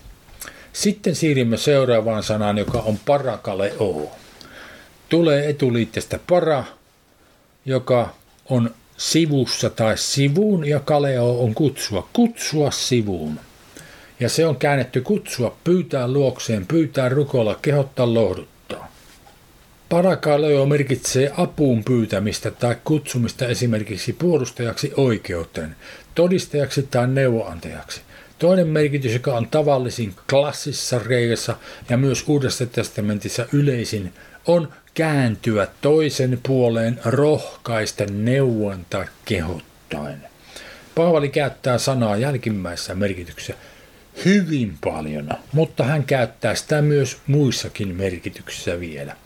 Sitten 0.73 1.15
siirrymme 1.15 1.57
seuraavaan 1.57 2.23
sanaan, 2.23 2.59
joka 2.59 2.79
on 2.79 2.99
parakaleo. 3.07 4.13
Tulee 5.09 5.49
etuliitteestä 5.49 6.19
para, 6.27 6.65
joka 7.65 8.15
on 8.49 8.71
sivussa 8.97 9.71
tai 9.71 9.99
sivuun 9.99 10.69
ja 10.69 10.81
kaleo 10.81 11.43
on 11.43 11.55
kutsua, 11.55 12.09
kutsua 12.13 12.71
sivuun. 12.71 13.41
Ja 14.21 14.29
se 14.29 14.47
on 14.47 14.57
käännetty 14.57 15.01
kutsua, 15.01 15.57
pyytää 15.65 16.09
luokseen, 16.09 16.67
pyytää 16.67 17.09
rukoilla, 17.09 17.59
kehottaa 17.63 18.15
lohduttaa. 18.15 18.93
Parakaleo 19.89 20.67
merkitsee 20.67 21.33
apuun 21.37 21.85
pyytämistä 21.85 22.51
tai 22.51 22.77
kutsumista 22.85 23.47
esimerkiksi 23.47 24.13
puolustajaksi 24.13 24.93
oikeuteen, 24.97 25.77
todistajaksi 26.15 26.83
tai 26.83 27.09
neuvoantajaksi. 27.09 28.01
Toinen 28.39 28.69
merkitys, 28.69 29.13
joka 29.13 29.35
on 29.35 29.49
tavallisin 29.49 30.15
klassissa 30.31 31.01
reijassa 31.07 31.57
ja 31.89 31.97
myös 31.97 32.25
Uudessa 32.29 32.67
testamentissa 32.67 33.47
yleisin, 33.53 34.13
on 34.47 34.73
kääntyä 34.95 35.67
toisen 35.81 36.41
puoleen 36.47 37.01
rohkaisten 37.05 38.25
neuvon 38.25 38.87
tai 38.91 39.05
kehottaen. 39.25 40.21
Paavali 40.95 41.29
käyttää 41.29 41.79
sanaa 41.79 42.17
jälkimmäisessä 42.17 42.95
merkityksessä 42.95 43.55
hyvin 44.25 44.79
paljon, 44.85 45.29
mutta 45.53 45.85
hän 45.85 46.05
käyttää 46.05 46.55
sitä 46.55 46.83
myös 46.83 47.19
muissakin 47.27 47.89
merkityksissä 47.97 48.81
vielä. 48.81 49.17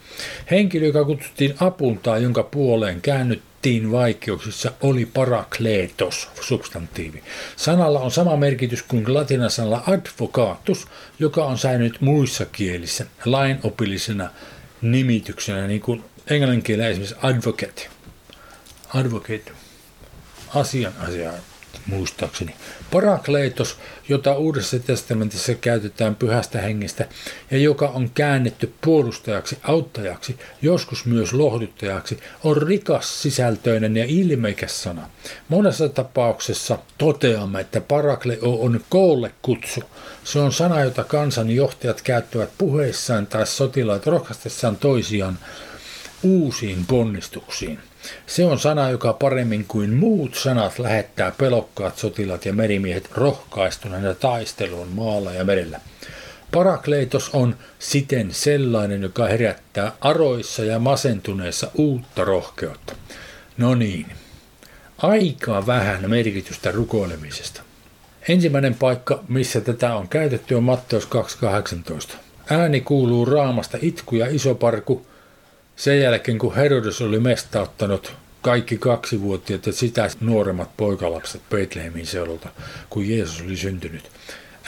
Henkilö, 0.50 0.86
joka 0.86 1.04
kutsuttiin 1.04 1.54
apuun 1.60 1.98
tai 1.98 2.22
jonka 2.22 2.42
puoleen 2.42 3.00
käännyttiin 3.00 3.92
vaikeuksissa, 3.92 4.72
oli 4.80 5.06
parakletos, 5.06 6.28
substantiivi. 6.40 7.22
Sanalla 7.56 8.00
on 8.00 8.10
sama 8.10 8.36
merkitys 8.36 8.82
kuin 8.82 9.14
latinasanalla 9.14 9.82
advocatus, 9.86 10.86
joka 11.18 11.44
on 11.44 11.58
säilynyt 11.58 12.00
muissa 12.00 12.46
kielissä 12.46 13.06
lainopillisena 13.24 14.30
nimityksenä, 14.82 15.66
niin 15.66 15.80
kuin 15.80 16.04
englannin 16.26 16.62
kielellä 16.62 16.90
esimerkiksi 16.90 17.16
advocate. 17.22 17.88
Advocate. 18.94 19.52
Asian 20.54 20.92
asiaa 20.98 21.32
muistaakseni. 21.88 22.54
Parakleitos, 22.92 23.78
jota 24.08 24.34
Uudessa 24.34 24.78
testamentissa 24.78 25.54
käytetään 25.54 26.16
pyhästä 26.16 26.60
hengestä 26.60 27.08
ja 27.50 27.58
joka 27.58 27.88
on 27.88 28.10
käännetty 28.10 28.72
puolustajaksi, 28.80 29.58
auttajaksi, 29.62 30.38
joskus 30.62 31.04
myös 31.04 31.32
lohduttajaksi, 31.32 32.18
on 32.44 32.56
rikas 32.56 33.22
sisältöinen 33.22 33.96
ja 33.96 34.04
ilmeikäs 34.08 34.82
sana. 34.82 35.10
Monessa 35.48 35.88
tapauksessa 35.88 36.78
toteamme, 36.98 37.60
että 37.60 37.80
parakleo 37.80 38.60
on 38.60 38.80
koolle 38.88 39.32
kutsu. 39.42 39.80
Se 40.24 40.38
on 40.38 40.52
sana, 40.52 40.80
jota 40.84 41.04
kansan 41.04 41.50
johtajat 41.50 42.02
käyttävät 42.02 42.50
puheissaan 42.58 43.26
tai 43.26 43.46
sotilaat 43.46 44.06
rohkaistessaan 44.06 44.76
toisiaan 44.76 45.38
uusiin 46.22 46.86
ponnistuksiin. 46.86 47.78
Se 48.26 48.44
on 48.44 48.58
sana, 48.58 48.90
joka 48.90 49.12
paremmin 49.12 49.64
kuin 49.68 49.94
muut 49.94 50.34
sanat 50.34 50.78
lähettää 50.78 51.32
pelokkaat 51.38 51.98
sotilat 51.98 52.46
ja 52.46 52.52
merimiehet 52.52 53.10
rohkaistuneena 53.14 54.14
taisteluun 54.14 54.88
maalla 54.88 55.32
ja 55.32 55.44
merellä. 55.44 55.80
Parakleitos 56.52 57.30
on 57.32 57.56
siten 57.78 58.34
sellainen, 58.34 59.02
joka 59.02 59.26
herättää 59.26 59.92
aroissa 60.00 60.64
ja 60.64 60.78
masentuneissa 60.78 61.70
uutta 61.74 62.24
rohkeutta. 62.24 62.94
No 63.56 63.74
niin, 63.74 64.06
aika 64.98 65.66
vähän 65.66 66.10
merkitystä 66.10 66.70
rukoilemisesta. 66.70 67.62
Ensimmäinen 68.28 68.74
paikka, 68.74 69.24
missä 69.28 69.60
tätä 69.60 69.94
on 69.94 70.08
käytetty, 70.08 70.54
on 70.54 70.64
Matteus 70.64 71.08
2.18. 72.12 72.16
Ääni 72.50 72.80
kuuluu 72.80 73.24
raamasta 73.24 73.78
itku 73.82 74.16
ja 74.16 74.26
iso 74.30 74.54
parku 74.54 75.06
sen 75.78 76.00
jälkeen, 76.00 76.38
kun 76.38 76.54
Herodes 76.54 77.02
oli 77.02 77.20
mestauttanut 77.20 78.12
kaikki 78.42 78.78
kaksivuotiaat 78.78 79.66
ja 79.66 79.72
sitä 79.72 80.10
nuoremmat 80.20 80.76
poikalapset 80.76 81.42
Betlehemin 81.50 82.06
seudulta, 82.06 82.48
kun 82.90 83.08
Jeesus 83.08 83.42
oli 83.42 83.56
syntynyt. 83.56 84.10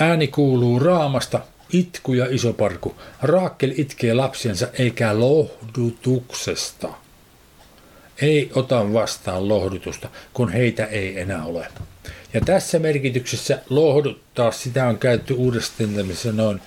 Ääni 0.01 0.29
kuuluu 0.29 0.79
raamasta, 0.79 1.41
itku 1.73 2.15
ja 2.15 2.27
iso 2.31 2.53
parku. 2.53 2.97
Raakkel 3.23 3.73
itkee 3.77 4.15
lapsiensa 4.15 4.69
eikä 4.73 5.21
lohdutuksesta. 5.21 6.89
Ei 8.23 8.51
ota 8.55 8.93
vastaan 8.93 9.49
lohdutusta, 9.49 10.09
kun 10.33 10.53
heitä 10.53 10.85
ei 10.85 11.21
enää 11.21 11.45
ole. 11.45 11.67
Ja 12.35 12.41
tässä 12.41 12.79
merkityksessä 12.79 13.63
lohduttaa, 13.71 14.53
sitä 14.53 14.87
on 14.87 14.99
käytetty 14.99 15.35
uudestaan 15.35 15.91
noin 16.33 16.61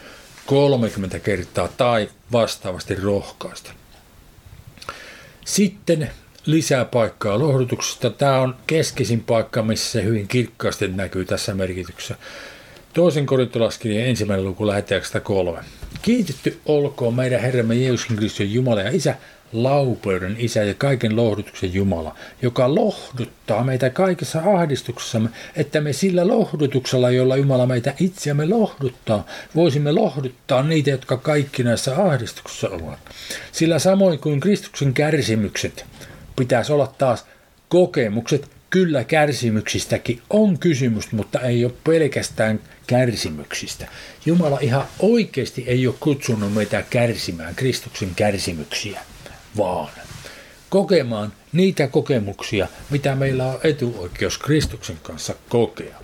30 0.45 1.19
kertaa 1.19 1.67
tai 1.67 2.09
vastaavasti 2.31 2.95
rohkaista. 2.95 3.71
Sitten 5.45 6.09
lisää 6.45 6.85
paikkaa 6.85 7.39
lohdutuksesta. 7.39 8.09
Tämä 8.09 8.39
on 8.39 8.55
keskeisin 8.67 9.23
paikka, 9.23 9.63
missä 9.63 9.91
se 9.91 10.03
hyvin 10.03 10.27
kirkkaasti 10.27 10.87
näkyy 10.87 11.25
tässä 11.25 11.53
merkityksessä. 11.53 12.15
Toisen 12.93 13.25
korintolaskirjan 13.25 14.07
ensimmäinen 14.07 14.45
luku 14.45 14.67
lähettäjästä 14.67 15.19
kolme. 15.19 15.59
Kiitetty 16.01 16.59
olkoon 16.65 17.13
meidän 17.13 17.41
Herramme 17.41 17.75
Jeesuksen 17.75 18.17
Kristus 18.17 18.47
Jumala 18.49 18.81
ja 18.81 18.91
Isä, 18.91 19.15
laupeuden 19.53 20.35
isä 20.39 20.63
ja 20.63 20.73
kaiken 20.73 21.15
lohdutuksen 21.15 21.73
Jumala, 21.73 22.15
joka 22.41 22.75
lohduttaa 22.75 23.63
meitä 23.63 23.89
kaikessa 23.89 24.41
ahdistuksessamme, 24.45 25.29
että 25.55 25.81
me 25.81 25.93
sillä 25.93 26.27
lohdutuksella, 26.27 27.09
jolla 27.09 27.37
Jumala 27.37 27.65
meitä 27.65 27.93
itseämme 27.99 28.45
lohduttaa, 28.45 29.25
voisimme 29.55 29.91
lohduttaa 29.91 30.63
niitä, 30.63 30.89
jotka 30.89 31.17
kaikki 31.17 31.63
näissä 31.63 32.03
ahdistuksissa 32.05 32.69
ovat. 32.69 32.99
Sillä 33.51 33.79
samoin 33.79 34.19
kuin 34.19 34.39
Kristuksen 34.39 34.93
kärsimykset, 34.93 35.85
pitäisi 36.35 36.73
olla 36.73 36.93
taas 36.97 37.25
kokemukset, 37.69 38.49
kyllä 38.69 39.03
kärsimyksistäkin 39.03 40.21
on 40.29 40.59
kysymys, 40.59 41.11
mutta 41.11 41.39
ei 41.39 41.65
ole 41.65 41.73
pelkästään 41.83 42.59
kärsimyksistä. 42.87 43.87
Jumala 44.25 44.57
ihan 44.61 44.85
oikeasti 44.99 45.63
ei 45.67 45.87
ole 45.87 45.95
kutsunut 45.99 46.53
meitä 46.53 46.83
kärsimään 46.89 47.55
Kristuksen 47.55 48.09
kärsimyksiä 48.15 49.01
vaan 49.57 49.89
kokemaan 50.69 51.33
niitä 51.51 51.87
kokemuksia, 51.87 52.67
mitä 52.89 53.15
meillä 53.15 53.45
on 53.45 53.59
etuoikeus 53.63 54.37
Kristuksen 54.37 54.97
kanssa 55.03 55.35
kokea. 55.49 55.95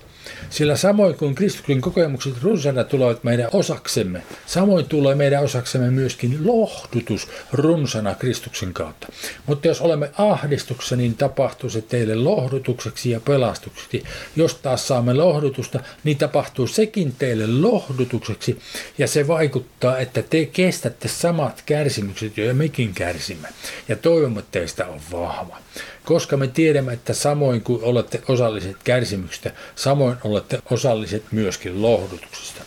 Sillä 0.50 0.76
samoin 0.76 1.16
kuin 1.16 1.36
Kristuksen 1.36 1.82
kokemukset 1.82 2.34
runsana 2.44 2.84
tulevat 2.84 3.24
meidän 3.24 3.50
osaksemme, 3.54 4.24
samoin 4.46 4.86
tulee 4.86 5.16
meidän 5.16 5.44
osaksemme 5.44 5.92
myöskin 5.92 6.48
lohdutus 6.48 7.28
runsana 7.52 8.16
Kristuksen 8.16 8.74
kautta. 8.74 9.08
Mutta 9.46 9.68
jos 9.68 9.82
olemme 9.82 10.12
ahdistuksessa, 10.18 10.96
niin 10.96 11.16
tapahtuu 11.16 11.70
se 11.70 11.82
teille 11.82 12.16
lohdutukseksi 12.16 13.10
ja 13.10 13.20
pelastukseksi. 13.20 14.04
Jos 14.36 14.56
taas 14.56 14.88
saamme 14.88 15.14
lohdutusta, 15.14 15.80
niin 16.04 16.18
tapahtuu 16.18 16.68
sekin 16.68 17.16
teille 17.20 17.48
lohdutukseksi 17.48 18.60
ja 18.98 19.08
se 19.08 19.28
vaikuttaa, 19.28 19.98
että 19.98 20.22
te 20.22 20.46
kestätte 20.46 21.08
samat 21.08 21.64
kärsimykset, 21.66 22.38
joita 22.38 22.54
mekin 22.54 22.94
kärsimme. 22.94 23.48
Ja 23.88 23.96
toivomme, 23.96 24.40
että 24.40 24.52
teistä 24.52 24.88
on 24.88 25.02
vahva 25.12 25.58
koska 26.06 26.38
me 26.38 26.48
tiedämme, 26.48 26.94
että 26.94 27.14
samoin 27.14 27.62
kuin 27.62 27.84
olette 27.84 28.22
osalliset 28.28 28.78
kärsimyksistä, 28.84 29.52
samoin 29.76 30.18
olette 30.24 30.62
osalliset 30.72 31.24
myöskin 31.32 31.82
lohdutuksesta. 31.82 32.64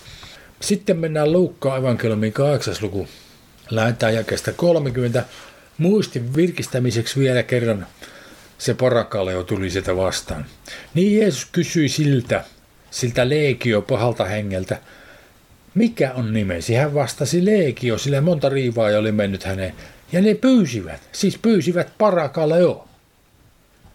Sitten 0.61 0.99
mennään 0.99 1.33
Luukkaan 1.33 1.79
evankeliumin 1.79 2.33
8. 2.33 2.75
luku. 2.81 3.09
Lähetään 3.71 4.15
jakeesta 4.15 4.53
30. 4.53 5.25
Muistin 5.79 6.37
virkistämiseksi 6.37 7.21
vielä 7.21 7.43
kerran 7.43 7.87
se 8.59 8.75
parakaleo 8.75 9.45
tuli 9.45 9.71
sieltä 9.71 9.97
vastaan. 9.97 10.47
Niin 10.95 11.21
Jeesus 11.21 11.49
kysyi 11.53 11.89
siltä, 11.89 12.45
siltä 12.91 13.29
leekio 13.29 13.83
pahalta 13.83 14.25
hengeltä, 14.25 14.81
mikä 15.75 16.13
on 16.13 16.33
nimesi? 16.33 16.75
Hän 16.75 16.95
vastasi 16.95 17.45
leekio, 17.45 17.99
sillä 17.99 18.21
monta 18.21 18.49
riivaa 18.49 18.99
oli 18.99 19.13
mennyt 19.13 19.45
häneen. 19.45 19.75
Ja 20.13 20.21
ne 20.21 20.35
pyysivät, 20.35 21.01
siis 21.13 21.39
pyysivät 21.39 21.93
parakaleo 21.99 22.89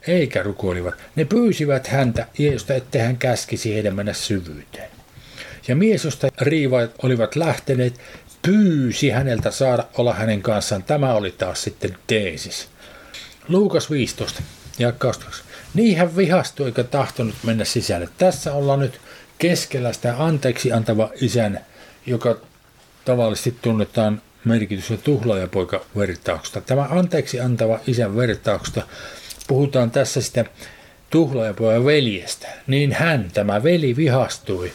eikä 0.08 0.44
rukoilivat. 0.44 0.96
Ne 1.16 1.26
pyysivät 1.26 1.88
häntä 1.88 2.28
Jeesusta, 2.38 2.74
ettei 2.74 3.02
hän 3.02 3.18
käskisi 3.18 3.74
heidän 3.74 3.96
mennä 3.96 4.14
syvyyteen. 4.14 4.90
Ja 5.68 5.76
mies, 5.76 6.06
josta 6.06 6.28
riivaajat 6.42 6.92
olivat 7.04 7.36
lähteneet, 7.36 8.00
pyysi 8.42 9.10
häneltä 9.10 9.52
saada 9.52 9.86
olla 9.98 10.14
hänen 10.14 10.42
kanssaan. 10.42 10.84
Tämä 10.84 11.14
oli 11.14 11.32
taas 11.32 11.64
sitten 11.64 11.98
teesis. 12.08 12.68
Luukas 13.48 13.92
15, 13.92 14.44
ja 14.80 14.92
12. 14.92 15.46
Niin 15.74 15.98
hän 15.98 16.18
vihastui 16.18 16.66
eikä 16.66 16.84
tahtonut 16.84 17.36
mennä 17.44 17.66
sisälle. 17.66 18.10
Tässä 18.18 18.54
ollaan 18.54 18.80
nyt 18.80 19.00
keskellä 19.38 19.94
sitä 19.94 20.16
anteeksi 20.18 20.72
antava 20.72 21.10
isän, 21.22 21.66
joka 22.06 22.38
tavallisesti 23.06 23.56
tunnetaan 23.62 24.22
merkitys- 24.46 24.90
ja 24.90 24.98
tuhlaajapoika 24.98 25.86
vertauksesta. 25.98 26.62
Tämä 26.62 26.88
anteeksi 26.90 27.40
antava 27.40 27.80
isän 27.88 28.16
vertauksesta 28.16 28.82
puhutaan 29.48 29.92
tässä 29.92 30.22
sitä 30.22 30.46
tuhlaajapojan 31.10 31.86
veljestä, 31.86 32.48
niin 32.68 32.94
hän, 32.94 33.32
tämä 33.34 33.64
veli, 33.64 33.96
vihastui, 33.96 34.72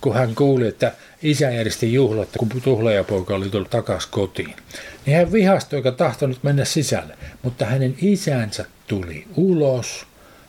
kun 0.00 0.14
hän 0.14 0.34
kuuli, 0.34 0.66
että 0.66 0.92
isä 1.22 1.50
järjesti 1.50 1.92
juhlat, 1.92 2.28
kun 2.38 2.48
tuhlaajapoika 2.64 3.34
oli 3.34 3.48
tullut 3.48 3.70
takaisin 3.70 4.10
kotiin. 4.10 4.54
Niin 5.06 5.16
hän 5.16 5.32
vihastui 5.32 5.76
eikä 5.76 5.92
tahtonut 5.92 6.42
mennä 6.42 6.64
sisälle, 6.64 7.14
mutta 7.42 7.64
hänen 7.64 7.94
isänsä 8.02 8.64
tuli 8.86 9.26
ulos 9.36 10.06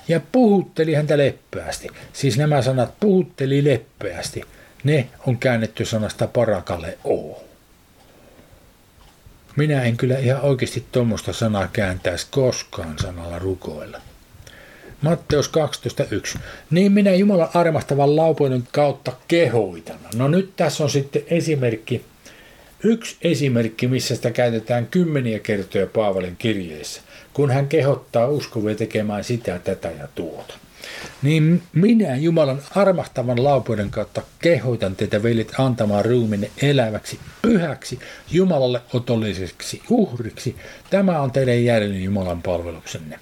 ja 0.08 0.20
puhutteli 0.32 0.94
häntä 0.94 1.18
leppeästi. 1.18 1.88
Siis 2.14 2.38
nämä 2.38 2.62
sanat 2.62 3.00
puhutteli 3.00 3.64
leppeästi, 3.64 4.42
ne 4.84 5.08
on 5.28 5.38
käännetty 5.38 5.86
sanasta 5.86 6.28
parakalle 6.28 6.98
o. 7.04 7.49
Minä 9.60 9.84
en 9.84 9.98
kyllä 9.98 10.18
ihan 10.18 10.42
oikeasti 10.42 10.84
tuommoista 10.92 11.34
sanaa 11.34 11.68
kääntäisi 11.74 12.28
koskaan 12.32 13.00
sanalla 13.00 13.40
rukoilla. 13.40 14.02
Matteus 15.02 15.52
12.1. 16.36 16.40
Niin 16.72 16.92
minä 16.92 17.12
Jumalan 17.14 17.50
armastavan 17.54 18.16
laupoinen 18.16 18.68
kautta 18.72 19.12
kehoitan. 19.28 20.00
No 20.16 20.28
nyt 20.28 20.54
tässä 20.56 20.84
on 20.84 20.90
sitten 20.90 21.22
esimerkki, 21.28 22.06
yksi 22.84 23.18
esimerkki, 23.22 23.88
missä 23.88 24.16
sitä 24.16 24.32
käytetään 24.32 24.88
kymmeniä 24.88 25.40
kertoja 25.40 25.88
Paavalin 25.88 26.36
kirjeessä, 26.38 27.02
kun 27.34 27.52
hän 27.52 27.68
kehottaa 27.68 28.28
uskovia 28.28 28.76
tekemään 28.76 29.24
sitä, 29.24 29.60
tätä 29.60 29.92
ja 30.00 30.08
tuota 30.16 30.54
niin 31.22 31.64
minä 31.74 32.16
Jumalan 32.16 32.62
armahtavan 32.76 33.44
laupeuden 33.44 33.90
kautta 33.90 34.22
kehoitan 34.40 34.96
teitä 34.96 35.24
veljet 35.24 35.54
antamaan 35.58 36.06
ruuminne 36.06 36.52
eläväksi, 36.62 37.20
pyhäksi, 37.42 38.00
Jumalalle 38.32 38.82
otolliseksi 38.94 39.82
uhriksi. 39.90 40.56
Tämä 40.90 41.22
on 41.22 41.32
teidän 41.32 41.64
järjellinen 41.64 42.04
Jumalan 42.04 42.42
palveluksenne. 42.42 43.20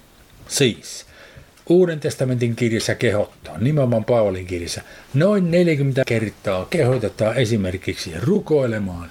Siis, 0.48 1.08
Uuden 1.68 2.00
testamentin 2.00 2.56
kirjassa 2.56 2.94
kehottaa, 2.94 3.58
nimenomaan 3.58 4.04
Paavalin 4.04 4.46
kirjassa, 4.46 4.82
noin 5.14 5.50
40 5.50 6.02
kertaa 6.06 6.64
kehotetaan 6.70 7.36
esimerkiksi 7.36 8.12
rukoilemaan, 8.20 9.10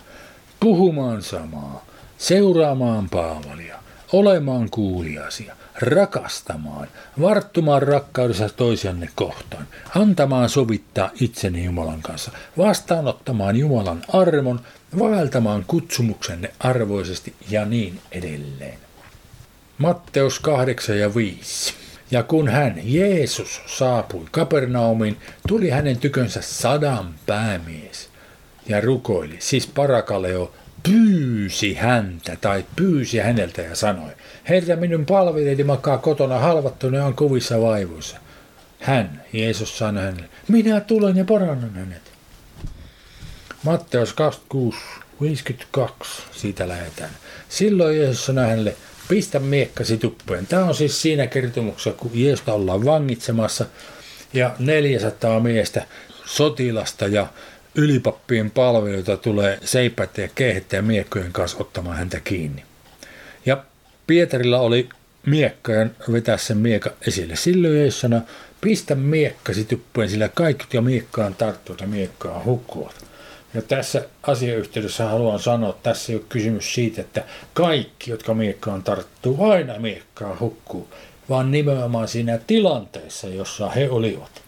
puhumaan 0.60 1.22
samaa, 1.22 1.86
seuraamaan 2.18 3.10
Paavalia, 3.10 3.80
olemaan 4.14 4.70
kuuliasia, 4.70 5.56
rakastamaan, 5.82 6.88
varttumaan 7.22 7.84
rakkaudessa 7.84 8.50
toisianne 8.50 9.10
kohtaan, 9.16 9.68
antamaan 9.96 10.50
sovittaa 10.50 11.12
itseni 11.22 11.66
Jumalan 11.66 12.02
kanssa, 12.02 12.32
vastaanottamaan 12.58 13.56
Jumalan 13.56 14.02
armon, 14.14 14.60
vaeltamaan 15.00 15.64
kutsumuksenne 15.68 16.54
arvoisesti 16.60 17.34
ja 17.50 17.66
niin 17.66 18.00
edelleen. 18.12 18.80
Matteus 19.78 20.40
8 20.40 21.00
ja 21.00 21.16
5. 21.16 21.74
Ja 22.12 22.24
kun 22.24 22.48
hän, 22.48 22.76
Jeesus, 22.84 23.62
saapui 23.66 24.26
Kapernaumiin, 24.32 25.18
tuli 25.48 25.70
hänen 25.70 25.98
tykönsä 25.98 26.42
sadan 26.42 27.16
päämies 27.26 28.10
ja 28.68 28.82
rukoili, 28.82 29.36
siis 29.40 29.68
parakaleo, 29.68 30.52
pyysi 30.88 31.74
häntä 31.74 32.38
tai 32.42 32.66
pyysi 32.76 33.18
häneltä 33.18 33.62
ja 33.62 33.76
sanoi, 33.76 34.12
Herra, 34.50 34.76
minun 34.76 35.06
palvelijani 35.06 35.64
makaa 35.64 35.98
kotona 35.98 36.40
halvattuna 36.40 36.98
ja 36.98 37.06
on 37.06 37.14
kovissa 37.14 37.62
vaivoissa. 37.62 38.18
Hän, 38.80 39.24
Jeesus 39.34 39.78
sanoi 39.78 40.04
hänelle, 40.04 40.30
minä 40.48 40.80
tulen 40.80 41.18
ja 41.18 41.26
parannan 41.26 41.74
hänet. 41.76 42.02
Matteus 43.64 44.14
26, 44.14 44.78
52, 45.22 46.22
siitä 46.32 46.68
lähetään. 46.68 47.12
Silloin 47.50 47.98
Jeesus 47.98 48.26
sanoi 48.26 48.46
hänelle, 48.48 48.76
pistä 49.08 49.40
miekkasi 49.40 49.98
tuppeen. 49.98 50.48
Tämä 50.48 50.66
on 50.66 50.76
siis 50.76 51.02
siinä 51.02 51.28
kertomuksessa, 51.28 51.92
kun 51.92 52.12
Jeesusta 52.14 52.54
ollaan 52.54 52.86
vangitsemassa 52.86 53.66
ja 54.34 54.56
400 54.60 55.40
miestä, 55.40 55.86
sotilasta 56.26 57.08
ja 57.08 57.28
ylipappien 57.78 58.52
palveluita 58.52 59.18
tulee 59.18 59.60
seipäitä 59.64 60.22
ja 60.22 60.30
kehettä 60.36 60.76
ja 60.76 60.82
miekkojen 60.82 61.34
kanssa 61.34 61.58
ottamaan 61.60 61.98
häntä 61.98 62.20
kiinni. 62.20 62.64
Ja 63.46 63.64
Pietarilla 64.08 64.60
oli 64.60 64.90
miekka 65.26 65.72
ja 65.72 65.88
vetää 66.12 66.38
sen 66.38 66.58
miekka 66.58 66.92
esille. 67.08 67.36
Silloin 67.36 67.78
Jeesus 67.78 68.02
sanoi, 68.02 68.22
pistä 68.62 68.96
miekkasi 68.96 69.66
tuppeen, 69.66 70.10
sillä 70.10 70.30
kaikki, 70.30 70.78
jo 70.78 70.82
miekkaan 70.82 71.36
tarttuvat 71.36 71.82
ja 71.82 71.88
miekkaan 71.88 72.46
hukkuvat. 72.46 73.06
Ja 73.54 73.62
tässä 73.62 74.06
asiayhteydessä 74.24 75.06
haluan 75.06 75.40
sanoa, 75.40 75.70
että 75.70 75.90
tässä 75.90 76.12
ei 76.12 76.18
ole 76.18 76.26
kysymys 76.30 76.74
siitä, 76.74 77.02
että 77.02 77.24
kaikki, 77.54 78.12
jotka 78.12 78.34
miekkaan 78.34 78.84
tarttuu, 78.84 79.52
aina 79.52 79.80
miekkaan 79.80 80.40
hukkuu, 80.40 80.88
vaan 81.30 81.52
nimenomaan 81.52 82.08
siinä 82.08 82.40
tilanteessa, 82.48 83.28
jossa 83.28 83.70
he 83.70 83.90
olivat. 83.90 84.42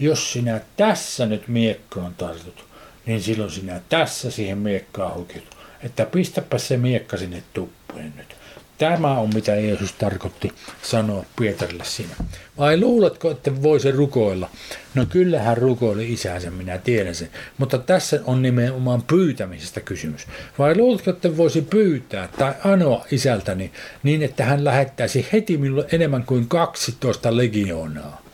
Jos 0.00 0.32
sinä 0.32 0.60
tässä 0.76 1.26
nyt 1.26 1.48
miekkaan 1.48 2.14
tartut, 2.14 2.67
niin 3.08 3.22
silloin 3.22 3.50
sinä 3.50 3.80
tässä 3.88 4.30
siihen 4.30 4.58
miekkaan 4.58 5.14
hukit. 5.14 5.44
Että 5.82 6.06
pistäpä 6.06 6.58
se 6.58 6.76
miekka 6.76 7.16
sinne 7.16 7.42
tuppeen 7.52 8.12
nyt. 8.16 8.36
Tämä 8.78 9.18
on 9.18 9.30
mitä 9.34 9.54
Jeesus 9.54 9.92
tarkoitti 9.92 10.52
sanoa 10.82 11.24
Pietarille 11.38 11.84
siinä. 11.84 12.14
Vai 12.58 12.80
luuletko, 12.80 13.30
että 13.30 13.62
voisi 13.62 13.90
rukoilla? 13.90 14.50
No 14.94 15.06
kyllähän 15.06 15.56
rukoili 15.56 16.12
isänsä, 16.12 16.50
minä 16.50 16.78
tiedän 16.78 17.14
sen. 17.14 17.30
Mutta 17.58 17.78
tässä 17.78 18.20
on 18.24 18.42
nimenomaan 18.42 19.02
pyytämisestä 19.02 19.80
kysymys. 19.80 20.26
Vai 20.58 20.76
luuletko, 20.76 21.10
että 21.10 21.36
voisi 21.36 21.62
pyytää 21.62 22.28
tai 22.38 22.54
anoa 22.64 23.04
isältäni 23.10 23.72
niin, 24.02 24.22
että 24.22 24.44
hän 24.44 24.64
lähettäisi 24.64 25.26
heti 25.32 25.56
minulle 25.56 25.86
enemmän 25.92 26.24
kuin 26.24 26.48
12 26.48 27.36
legioonaa? 27.36 28.27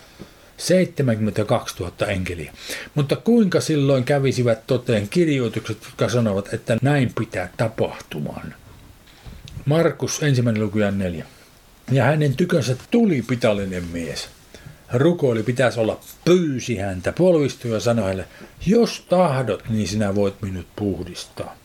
72 0.57 1.75
000 1.81 2.07
enkeliä. 2.07 2.53
Mutta 2.95 3.17
kuinka 3.17 3.61
silloin 3.61 4.05
kävisivät 4.05 4.67
toteen 4.67 5.09
kirjoitukset, 5.09 5.79
jotka 5.85 6.09
sanovat, 6.09 6.55
että 6.55 6.77
näin 6.83 7.13
pitää 7.19 7.49
tapahtumaan? 7.57 8.55
Markus 9.65 10.23
ensimmäinen 10.23 10.63
luku 10.63 10.79
ja 10.79 10.91
neljä. 10.91 11.27
Ja 11.91 12.05
hänen 12.05 12.37
tykönsä 12.37 12.77
tuli 12.91 13.23
pitallinen 13.23 13.85
mies. 13.93 14.29
Rukoili 14.93 15.43
pitäisi 15.43 15.81
olla, 15.81 16.01
pyysi 16.25 16.77
häntä, 16.77 17.13
polvistui 17.13 17.71
ja 17.71 17.81
sanoi 17.81 18.05
hänelle, 18.05 18.25
jos 18.67 19.07
tahdot, 19.09 19.69
niin 19.69 19.89
sinä 19.89 20.15
voit 20.15 20.43
minut 20.43 20.67
puhdistaa. 20.77 21.57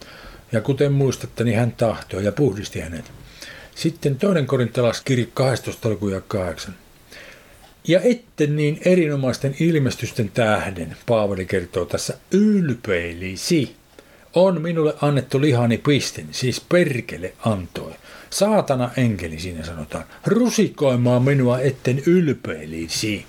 Ja 0.52 0.62
kuten 0.62 0.94
muistatte, 0.94 1.44
niin 1.44 1.58
hän 1.58 1.72
tahtoi 1.72 2.26
ja 2.26 2.32
puhdisti 2.32 2.80
hänet. 2.80 3.12
Sitten 3.76 4.16
toinen 4.16 4.48
kirja 5.06 5.26
12 5.34 5.90
luku 5.90 6.10
ja 6.10 6.22
8. 6.22 6.76
Ja 7.90 8.02
etten 8.04 8.56
niin 8.56 8.82
erinomaisten 8.86 9.56
ilmestysten 9.60 10.32
tähden, 10.34 10.98
Paavali 11.06 11.46
kertoo 11.46 11.86
tässä, 11.86 12.18
ylpeilisi 12.32 13.76
on 14.34 14.62
minulle 14.62 14.94
annettu 15.02 15.42
lihani 15.42 15.78
pistin, 15.78 16.28
siis 16.32 16.62
perkele 16.62 17.34
antoi. 17.46 17.92
Saatana 18.30 18.90
enkeli 18.98 19.40
siinä 19.40 19.66
sanotaan, 19.66 20.04
rusikoimaan 20.26 21.24
minua 21.24 21.60
etten 21.60 22.04
ylpeilisi. 22.06 23.26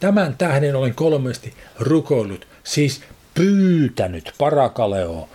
Tämän 0.00 0.36
tähden 0.36 0.76
olen 0.76 0.94
kolmesti 0.94 1.54
rukoillut, 1.78 2.46
siis 2.64 3.00
pyytänyt 3.34 4.32
parakaleo. 4.38 5.28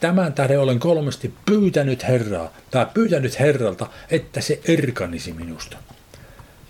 Tämän 0.00 0.32
tähden 0.32 0.60
olen 0.60 0.78
kolmesti 0.78 1.34
pyytänyt 1.46 2.08
Herraa, 2.08 2.54
tai 2.70 2.86
pyytänyt 2.94 3.38
Herralta, 3.38 3.86
että 4.10 4.40
se 4.40 4.60
erkanisi 4.68 5.32
minusta. 5.32 5.76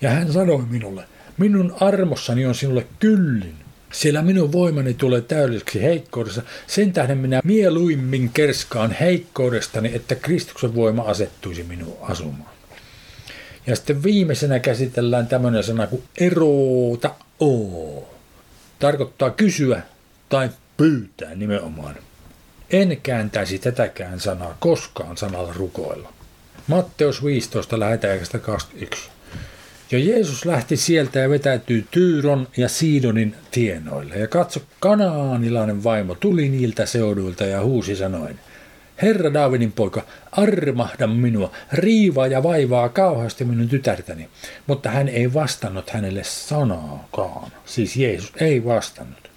Ja 0.01 0.09
hän 0.09 0.33
sanoi 0.33 0.65
minulle, 0.69 1.03
minun 1.39 1.75
armossani 1.79 2.45
on 2.45 2.55
sinulle 2.55 2.87
kyllin 2.99 3.55
sillä 3.91 4.21
minun 4.21 4.51
voimani 4.51 4.93
tulee 4.93 5.21
täydelliseksi 5.21 5.81
heikkoudessa. 5.81 6.41
Sen 6.67 6.93
tähden 6.93 7.17
minä 7.17 7.41
mieluimmin 7.43 8.29
kerskaan 8.33 8.91
heikkoudestani, 8.91 9.95
että 9.95 10.15
Kristuksen 10.15 10.75
voima 10.75 11.01
asettuisi 11.01 11.63
minun 11.63 11.97
asumaan. 12.01 12.51
Ja 13.67 13.75
sitten 13.75 14.03
viimeisenä 14.03 14.59
käsitellään 14.59 15.27
tämmöinen 15.27 15.63
sana 15.63 15.87
kuin 15.87 16.03
eroota 16.17 17.15
oo. 17.39 18.15
Tarkoittaa 18.79 19.29
kysyä 19.29 19.81
tai 20.29 20.49
pyytää 20.77 21.35
nimenomaan. 21.35 21.95
En 22.69 22.97
kääntäisi 23.03 23.59
tätäkään 23.59 24.19
sanaa 24.19 24.57
koskaan 24.59 25.17
sanalla 25.17 25.53
rukoilla. 25.53 26.13
Matteus 26.67 27.23
15 27.23 27.79
lähetään 27.79 28.19
21. 28.41 29.09
Ja 29.91 29.99
Jeesus 29.99 30.45
lähti 30.45 30.77
sieltä 30.77 31.19
ja 31.19 31.29
vetäytyi 31.29 31.85
Tyyron 31.91 32.47
ja 32.57 32.69
Siidonin 32.69 33.35
tienoille. 33.51 34.15
Ja 34.15 34.27
katso, 34.27 34.61
kanaanilainen 34.79 35.83
vaimo 35.83 36.15
tuli 36.15 36.49
niiltä 36.49 36.85
seuduilta 36.85 37.45
ja 37.45 37.61
huusi 37.61 37.95
sanoen, 37.95 38.39
Herra 39.01 39.33
Daavidin 39.33 39.71
poika, 39.71 40.05
armahda 40.31 41.07
minua, 41.07 41.51
riivaa 41.73 42.27
ja 42.27 42.43
vaivaa 42.43 42.89
kauheasti 42.89 43.45
minun 43.45 43.69
tytärtäni. 43.69 44.29
Mutta 44.67 44.89
hän 44.89 45.07
ei 45.07 45.33
vastannut 45.33 45.89
hänelle 45.89 46.23
sanaakaan. 46.23 47.51
Siis 47.65 47.95
Jeesus 47.95 48.33
ei 48.39 48.65
vastannut. 48.65 49.29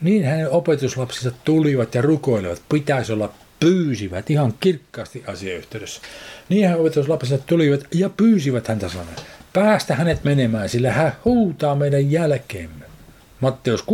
Niin 0.00 0.24
hänen 0.24 0.50
opetuslapsinsa 0.50 1.30
tulivat 1.44 1.94
ja 1.94 2.02
rukoilivat, 2.02 2.62
pitäisi 2.68 3.12
olla 3.12 3.32
pyysivät 3.60 4.30
ihan 4.30 4.54
kirkkaasti 4.60 5.24
asiayhteydessä. 5.26 6.00
Niin 6.48 6.68
hän 6.68 6.80
opetuslapsinsa 6.80 7.44
tulivat 7.46 7.80
ja 7.94 8.08
pyysivät 8.08 8.68
häntä 8.68 8.88
sanoen, 8.88 9.16
päästä 9.58 9.94
hänet 9.94 10.24
menemään, 10.24 10.68
sillä 10.68 10.92
hän 10.92 11.12
huutaa 11.24 11.74
meidän 11.74 12.10
jälkeemme. 12.10 12.84
Matteus 13.40 13.84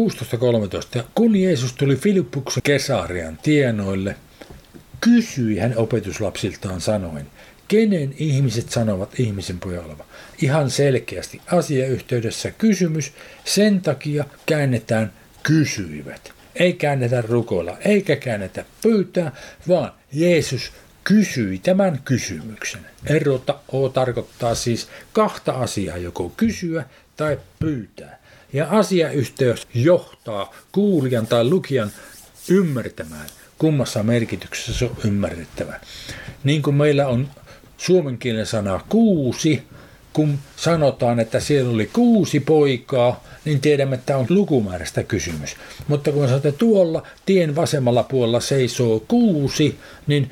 16.13. 0.96 1.02
Kun 1.14 1.36
Jeesus 1.36 1.72
tuli 1.72 1.96
Filippuksen 1.96 2.62
Kesarian 2.62 3.38
tienoille, 3.42 4.16
kysyi 5.00 5.58
hän 5.58 5.76
opetuslapsiltaan 5.76 6.80
sanoen, 6.80 7.26
kenen 7.68 8.14
ihmiset 8.18 8.70
sanovat 8.70 9.20
ihmisen 9.20 9.60
pojalla. 9.60 10.04
Ihan 10.42 10.70
selkeästi 10.70 11.40
asiayhteydessä 11.52 12.50
kysymys, 12.50 13.12
sen 13.44 13.80
takia 13.80 14.24
käännetään 14.46 15.12
kysyivät. 15.42 16.32
Ei 16.54 16.72
käännetä 16.72 17.22
rukoilla, 17.22 17.76
eikä 17.84 18.16
käännetä 18.16 18.64
pyytää, 18.82 19.32
vaan 19.68 19.92
Jeesus 20.12 20.72
kysyi 21.04 21.58
tämän 21.58 22.00
kysymyksen. 22.04 22.80
Erota 23.06 23.58
O 23.72 23.88
tarkoittaa 23.88 24.54
siis 24.54 24.88
kahta 25.12 25.52
asiaa, 25.52 25.96
joko 25.96 26.32
kysyä 26.36 26.84
tai 27.16 27.38
pyytää. 27.58 28.18
Ja 28.52 28.66
asiayhteys 28.70 29.66
johtaa 29.74 30.54
kuulijan 30.72 31.26
tai 31.26 31.44
lukijan 31.44 31.90
ymmärtämään, 32.48 33.26
kummassa 33.58 34.02
merkityksessä 34.02 34.74
se 34.74 34.84
on 34.84 34.96
ymmärrettävä. 35.04 35.80
Niin 36.44 36.62
kuin 36.62 36.76
meillä 36.76 37.06
on 37.06 37.28
suomen 37.76 38.18
kielen 38.18 38.46
sana 38.46 38.80
kuusi, 38.88 39.62
kun 40.12 40.38
sanotaan, 40.56 41.20
että 41.20 41.40
siellä 41.40 41.70
oli 41.70 41.90
kuusi 41.92 42.40
poikaa, 42.40 43.24
niin 43.44 43.60
tiedämme, 43.60 43.94
että 43.94 44.16
on 44.16 44.26
lukumäärästä 44.28 45.02
kysymys. 45.02 45.56
Mutta 45.88 46.12
kun 46.12 46.28
sanotaan, 46.28 46.48
että 46.48 46.58
tuolla 46.58 47.06
tien 47.26 47.56
vasemmalla 47.56 48.02
puolella 48.02 48.40
seisoo 48.40 49.04
kuusi, 49.08 49.78
niin 50.06 50.30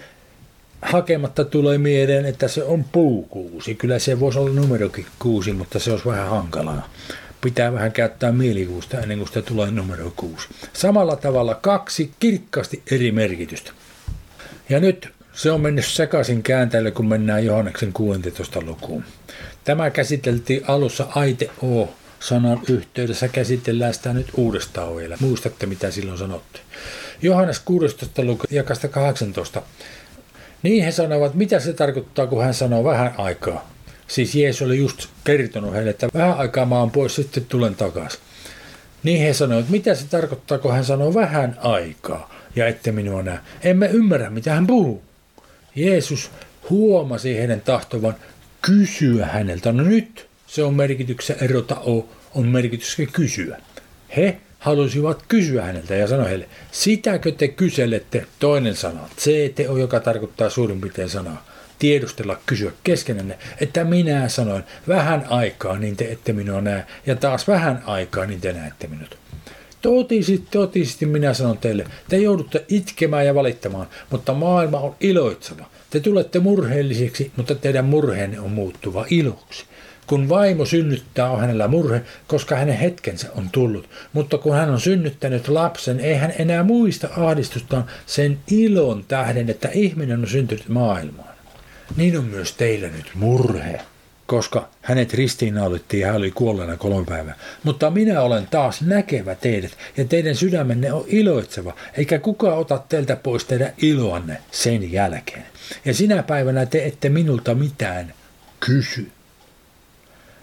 hakematta 0.83 1.45
tulee 1.45 1.79
mieleen, 1.79 2.27
että 2.27 2.49
se 2.49 2.65
on 2.65 2.85
puukuusi. 2.85 3.75
Kyllä 3.75 3.99
se 3.99 4.21
voisi 4.21 4.39
olla 4.39 4.55
numerokin 4.55 5.07
kuusi, 5.19 5.53
mutta 5.53 5.79
se 5.79 5.91
olisi 5.91 6.07
vähän 6.07 6.31
hankalaa. 6.31 6.89
Pitää 7.41 7.73
vähän 7.73 7.93
käyttää 7.93 8.33
mielikuusta 8.33 9.01
ennen 9.01 9.19
kuin 9.19 9.29
sitä 9.29 9.43
tulee 9.43 9.71
numero 9.71 10.13
kuusi. 10.17 10.49
Samalla 10.73 11.17
tavalla 11.17 11.55
kaksi 11.55 12.11
kirkkaasti 12.21 12.83
eri 12.91 13.13
merkitystä. 13.13 13.73
Ja 14.69 14.81
nyt 14.81 15.09
se 15.33 15.51
on 15.51 15.61
mennyt 15.61 15.85
sekaisin 15.87 16.43
kääntäjälle, 16.43 16.91
kun 16.91 17.09
mennään 17.09 17.45
Johanneksen 17.45 17.93
16 17.93 18.63
lukuun. 18.63 19.05
Tämä 19.65 19.91
käsiteltiin 19.91 20.63
alussa 20.69 21.07
aite 21.15 21.51
O 21.63 21.89
sanan 22.21 22.61
yhteydessä. 22.69 23.29
Käsitellään 23.29 23.95
sitä 23.95 24.13
nyt 24.13 24.27
uudestaan 24.37 24.97
vielä. 24.97 25.17
Muistatte, 25.21 25.67
mitä 25.67 25.91
silloin 25.91 26.19
sanotte. 26.19 26.61
Johannes 27.23 27.61
16 27.61 28.25
luku, 28.25 28.45
jakasta 28.51 28.89
18. 28.89 29.63
Niin 30.63 30.85
he 30.85 30.93
sanovat, 30.93 31.35
mitä 31.35 31.61
se 31.61 31.73
tarkoittaa, 31.73 32.27
kun 32.27 32.45
hän 32.45 32.55
sanoo 32.55 32.85
vähän 32.85 33.15
aikaa. 33.19 33.73
Siis 34.09 34.35
Jeesus 34.35 34.63
oli 34.63 34.79
just 34.79 35.09
kertonut 35.25 35.75
heille, 35.75 35.91
että 35.91 36.09
vähän 36.15 36.39
aikaa 36.39 36.67
mä 36.67 36.79
oon 36.79 36.91
pois, 36.91 37.15
sitten 37.15 37.47
tulen 37.49 37.75
takaisin. 37.75 38.21
Niin 39.03 39.23
he 39.23 39.35
sanoivat, 39.35 39.69
mitä 39.69 39.95
se 39.95 40.07
tarkoittaa, 40.07 40.59
kun 40.59 40.73
hän 40.73 40.85
sanoo 40.85 41.15
vähän 41.15 41.59
aikaa 41.63 42.35
ja 42.57 42.67
ette 42.67 42.93
minua 42.93 43.23
näe. 43.23 43.39
Emme 43.63 43.87
ymmärrä, 43.87 44.31
mitä 44.31 44.55
hän 44.55 44.67
puhuu. 44.67 45.03
Jeesus 45.75 46.31
huomasi 46.71 47.39
heidän 47.39 47.61
tahtovan 47.61 48.15
kysyä 48.63 49.27
häneltä. 49.27 49.73
No 49.73 49.83
nyt 49.83 50.29
se 50.47 50.63
on 50.63 50.75
merkityksessä 50.75 51.45
erota 51.45 51.81
o, 51.81 52.09
on 52.35 52.49
merkityksessä 52.49 53.13
kysyä. 53.13 53.59
He 54.17 54.37
halusivat 54.63 55.25
kysyä 55.29 55.63
häneltä 55.63 55.95
ja 55.95 56.07
sanoi 56.07 56.29
heille, 56.29 56.49
sitäkö 56.73 57.33
te 57.33 57.49
kyselette 57.49 58.27
toinen 58.39 58.77
sana, 58.77 59.09
CTO, 59.19 59.77
joka 59.77 60.01
tarkoittaa 60.01 60.51
suurin 60.51 60.81
piirtein 60.81 61.09
sanaa, 61.09 61.47
tiedustella, 61.79 62.39
kysyä 62.47 62.73
keskenänne, 62.85 63.39
että 63.61 63.85
minä 63.85 64.29
sanoin 64.29 64.65
vähän 64.89 65.27
aikaa, 65.29 65.79
niin 65.79 65.97
te 65.97 66.13
ette 66.13 66.33
minua 66.33 66.61
näe, 66.61 66.87
ja 67.07 67.17
taas 67.17 67.49
vähän 67.49 67.83
aikaa, 67.87 68.27
niin 68.27 68.41
te 68.41 68.53
näette 68.53 68.87
minut. 68.87 69.19
Totisesti, 69.83 70.47
totisesti 70.51 71.07
minä 71.07 71.35
sanon 71.35 71.59
teille, 71.59 71.87
te 72.09 72.17
joudutte 72.17 72.65
itkemään 72.69 73.27
ja 73.27 73.35
valittamaan, 73.35 73.87
mutta 74.11 74.35
maailma 74.35 74.79
on 74.81 74.95
iloitseva. 75.01 75.67
Te 75.91 76.01
tulette 76.01 76.39
murheellisiksi, 76.39 77.33
mutta 77.37 77.55
teidän 77.55 77.85
murheenne 77.85 78.41
on 78.41 78.51
muuttuva 78.51 79.07
iloksi. 79.11 79.65
Kun 80.07 80.29
vaimo 80.29 80.65
synnyttää, 80.65 81.31
on 81.31 81.41
hänellä 81.41 81.69
murhe, 81.69 82.03
koska 82.27 82.57
hänen 82.57 82.77
hetkensä 82.77 83.29
on 83.37 83.49
tullut. 83.53 83.89
Mutta 84.13 84.39
kun 84.39 84.55
hän 84.55 84.71
on 84.71 84.81
synnyttänyt 84.81 85.49
lapsen, 85.49 86.01
ei 86.01 86.15
hän 86.15 86.33
enää 86.39 86.63
muista 86.63 87.09
ahdistustaan 87.17 87.85
sen 88.07 88.39
ilon 88.51 89.05
tähden, 89.09 89.51
että 89.51 89.69
ihminen 89.73 90.21
on 90.21 90.27
syntynyt 90.27 90.69
maailmaan. 90.69 91.35
Niin 91.97 92.19
on 92.19 92.25
myös 92.25 92.53
teillä 92.53 92.89
nyt 92.89 93.11
murhe, 93.15 93.81
koska 94.27 94.69
hänet 94.83 95.15
ristiinnaulittiin 95.15 96.01
ja 96.01 96.07
hän 96.07 96.17
oli 96.17 96.31
kuolleena 96.31 96.77
kolme 96.77 97.07
päivää. 97.07 97.35
Mutta 97.65 97.91
minä 97.91 98.21
olen 98.21 98.47
taas 98.51 98.83
näkevä 98.83 99.35
teidät, 99.35 99.73
ja 99.97 100.05
teidän 100.05 100.35
sydämenne 100.35 100.93
on 100.93 101.05
iloitseva, 101.07 101.75
eikä 101.97 102.19
kukaan 102.19 102.59
ota 102.59 102.83
teiltä 102.89 103.17
pois 103.17 103.45
teidän 103.45 103.73
iloanne 103.83 104.39
sen 104.51 104.93
jälkeen. 104.93 105.47
Ja 105.85 105.95
sinä 105.95 106.23
päivänä 106.23 106.67
te 106.67 106.85
ette 106.85 107.09
minulta 107.09 107.55
mitään 107.55 108.15
kysy. 108.61 109.11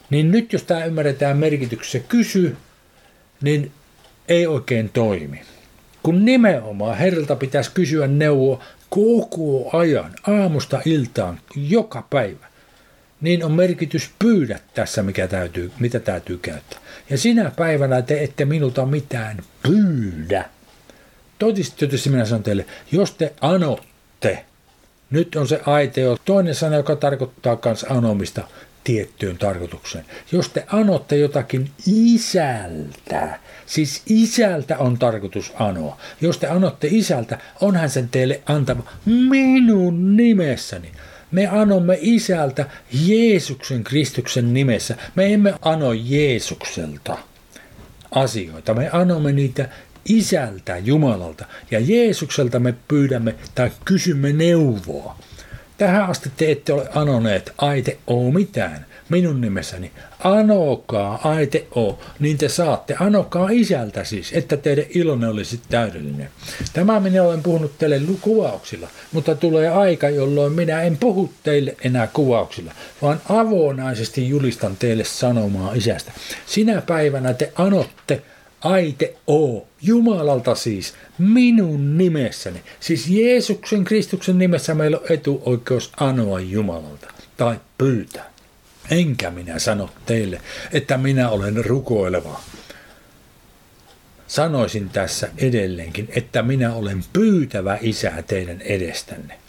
Niin 0.10 0.32
nyt 0.32 0.54
jos 0.54 0.64
tämä 0.64 0.86
ymmärretään 0.86 1.38
merkityksessä 1.38 2.00
kysy, 2.00 2.56
niin 3.42 3.72
ei 4.28 4.48
oikein 4.48 4.90
toimi. 4.90 5.42
Kun 6.04 6.26
nimenomaan 6.26 6.98
Herralta 6.98 7.36
pitäisi 7.36 7.72
kysyä 7.74 8.08
neuvoa 8.08 8.64
koko 8.90 9.78
ajan, 9.78 10.12
aamusta 10.28 10.82
iltaan, 10.86 11.40
joka 11.56 12.08
päivä, 12.10 12.46
niin 13.22 13.44
on 13.44 13.52
merkitys 13.52 14.10
pyydä 14.20 14.60
tässä, 14.74 15.04
mikä 15.04 15.28
täytyy, 15.28 15.72
mitä 15.80 16.00
täytyy 16.00 16.38
käyttää. 16.38 16.80
Ja 17.10 17.18
sinä 17.18 17.52
päivänä 17.56 18.02
te 18.02 18.24
ette 18.24 18.46
minulta 18.46 18.86
mitään 18.86 19.44
pyydä. 19.64 20.46
Totisesti 21.40 22.10
minä 22.10 22.26
sanon 22.26 22.44
teille, 22.44 22.66
jos 22.92 23.12
te 23.12 23.34
anotte, 23.42 24.46
nyt 25.12 25.36
on 25.36 25.48
se 25.48 25.62
aiteo, 25.66 26.18
toinen 26.26 26.56
sana, 26.56 26.76
joka 26.76 26.96
tarkoittaa 26.96 27.58
myös 27.66 27.86
anomista– 27.90 28.48
tiettyyn 28.84 29.38
tarkoitukseen. 29.38 30.06
Jos 30.32 30.50
te 30.50 30.64
anotte 30.68 31.18
jotakin 31.18 31.72
isältä, 31.88 33.40
siis 33.66 34.02
isältä 34.06 34.78
on 34.78 35.00
tarkoitus 35.00 35.54
anoa. 35.56 35.98
Jos 36.22 36.38
te 36.38 36.48
anotte 36.48 36.88
isältä, 36.92 37.40
onhan 37.62 37.90
sen 37.90 38.10
teille 38.10 38.42
antava 38.46 38.84
minun 39.06 40.18
nimessäni. 40.18 40.92
Me 41.32 41.48
anomme 41.48 41.98
isältä 42.02 42.66
Jeesuksen 43.06 43.84
Kristuksen 43.84 44.54
nimessä. 44.54 44.96
Me 45.16 45.34
emme 45.34 45.54
ano 45.62 45.94
Jeesukselta 45.94 47.18
asioita. 48.12 48.74
Me 48.74 48.90
anomme 48.94 49.32
niitä 49.32 49.70
isältä 50.06 50.78
Jumalalta. 50.78 51.46
Ja 51.72 51.80
Jeesukselta 51.80 52.60
me 52.60 52.74
pyydämme 52.88 53.36
tai 53.56 53.72
kysymme 53.86 54.34
neuvoa. 54.34 55.20
Tähän 55.80 56.10
asti 56.10 56.32
te 56.38 56.52
ette 56.52 56.74
ole 56.74 56.90
anoneet 56.96 57.54
aite 57.58 57.98
o 58.08 58.32
mitään 58.32 58.86
minun 59.10 59.42
nimessäni. 59.42 59.92
Anokaa 60.24 61.20
aite 61.24 61.68
o, 61.76 62.00
niin 62.20 62.38
te 62.38 62.50
saatte. 62.50 62.96
Anokaa 63.00 63.48
isältä 63.52 64.04
siis, 64.04 64.34
että 64.34 64.58
teidän 64.58 64.86
ilonne 64.90 65.28
olisi 65.28 65.60
täydellinen. 65.70 66.30
Tämä 66.74 67.00
minä 67.00 67.24
olen 67.24 67.44
puhunut 67.44 67.78
teille 67.78 68.02
kuvauksilla, 68.22 68.88
mutta 69.12 69.36
tulee 69.36 69.70
aika, 69.70 70.10
jolloin 70.10 70.54
minä 70.54 70.82
en 70.82 70.98
puhu 70.98 71.34
teille 71.44 71.76
enää 71.84 72.08
kuvauksilla, 72.08 72.72
vaan 73.02 73.22
avonaisesti 73.30 74.30
julistan 74.30 74.78
teille 74.78 75.04
sanomaa 75.04 75.74
isästä. 75.74 76.12
Sinä 76.46 76.82
päivänä 76.82 77.34
te 77.34 77.52
anotte 77.56 78.22
aite 78.62 79.16
o, 79.28 79.68
Jumalalta 79.82 80.56
siis, 80.56 80.94
minun 81.18 81.98
nimessäni. 81.98 82.62
Siis 82.80 83.08
Jeesuksen 83.08 83.84
Kristuksen 83.84 84.38
nimessä 84.38 84.76
meillä 84.76 84.98
on 84.98 85.06
etuoikeus 85.10 85.92
anoa 86.00 86.40
Jumalalta 86.40 87.08
tai 87.38 87.60
pyytää. 87.78 88.34
Enkä 88.92 89.32
minä 89.32 89.60
sano 89.60 89.90
teille, 90.06 90.42
että 90.74 90.98
minä 90.98 91.30
olen 91.30 91.66
rukoileva. 91.66 92.42
Sanoisin 94.28 94.90
tässä 94.90 95.30
edelleenkin, 95.38 96.10
että 96.16 96.42
minä 96.42 96.74
olen 96.74 97.04
pyytävä 97.14 97.78
isää 97.82 98.22
teidän 98.22 98.62
edestänne. 98.62 99.40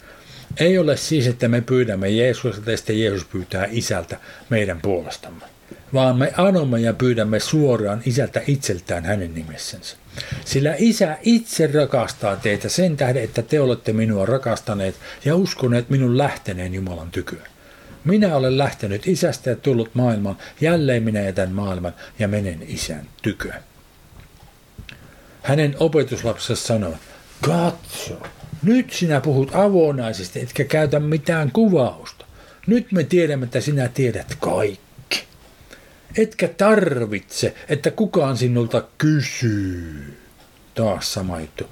Ei 0.57 0.77
ole 0.77 0.97
siis, 0.97 1.27
että 1.27 1.47
me 1.47 1.61
pyydämme 1.61 2.09
Jeesusta 2.09 2.71
ja 2.71 2.77
sitten 2.77 2.99
Jeesus 2.99 3.25
pyytää 3.25 3.67
isältä 3.71 4.17
meidän 4.49 4.81
puolestamme 4.81 5.45
vaan 5.93 6.17
me 6.17 6.33
anomme 6.37 6.79
ja 6.79 6.93
pyydämme 6.93 7.39
suoraan 7.39 8.01
isältä 8.05 8.41
itseltään 8.47 9.03
hänen 9.03 9.33
nimessänsä. 9.33 9.97
Sillä 10.45 10.75
isä 10.77 11.17
itse 11.21 11.67
rakastaa 11.67 12.35
teitä 12.35 12.69
sen 12.69 12.97
tähden, 12.97 13.23
että 13.23 13.41
te 13.41 13.61
olette 13.61 13.93
minua 13.93 14.25
rakastaneet 14.25 14.95
ja 15.25 15.35
uskoneet 15.35 15.89
minun 15.89 16.17
lähteneen 16.17 16.73
Jumalan 16.73 17.11
tykyä. 17.11 17.47
Minä 18.05 18.35
olen 18.35 18.57
lähtenyt 18.57 19.07
isästä 19.07 19.49
ja 19.49 19.55
tullut 19.55 19.95
maailman, 19.95 20.37
jälleen 20.61 21.03
minä 21.03 21.21
jätän 21.21 21.51
maailman 21.51 21.93
ja 22.19 22.27
menen 22.27 22.63
isän 22.67 23.07
tyköön. 23.21 23.63
Hänen 25.41 25.75
opetuslapsensa 25.79 26.65
sanoi, 26.65 26.93
katso, 27.41 28.27
nyt 28.63 28.93
sinä 28.93 29.21
puhut 29.21 29.55
avonaisesti, 29.55 30.39
etkä 30.41 30.63
käytä 30.63 30.99
mitään 30.99 31.51
kuvausta. 31.51 32.25
Nyt 32.67 32.91
me 32.91 33.03
tiedämme, 33.03 33.43
että 33.43 33.61
sinä 33.61 33.87
tiedät 33.87 34.37
kaikki 34.39 34.90
etkä 36.17 36.47
tarvitse, 36.47 37.53
että 37.69 37.91
kukaan 37.91 38.37
sinulta 38.37 38.83
kysyy. 38.97 40.17
Taas 40.75 41.13
sama 41.13 41.39
juttu. 41.39 41.65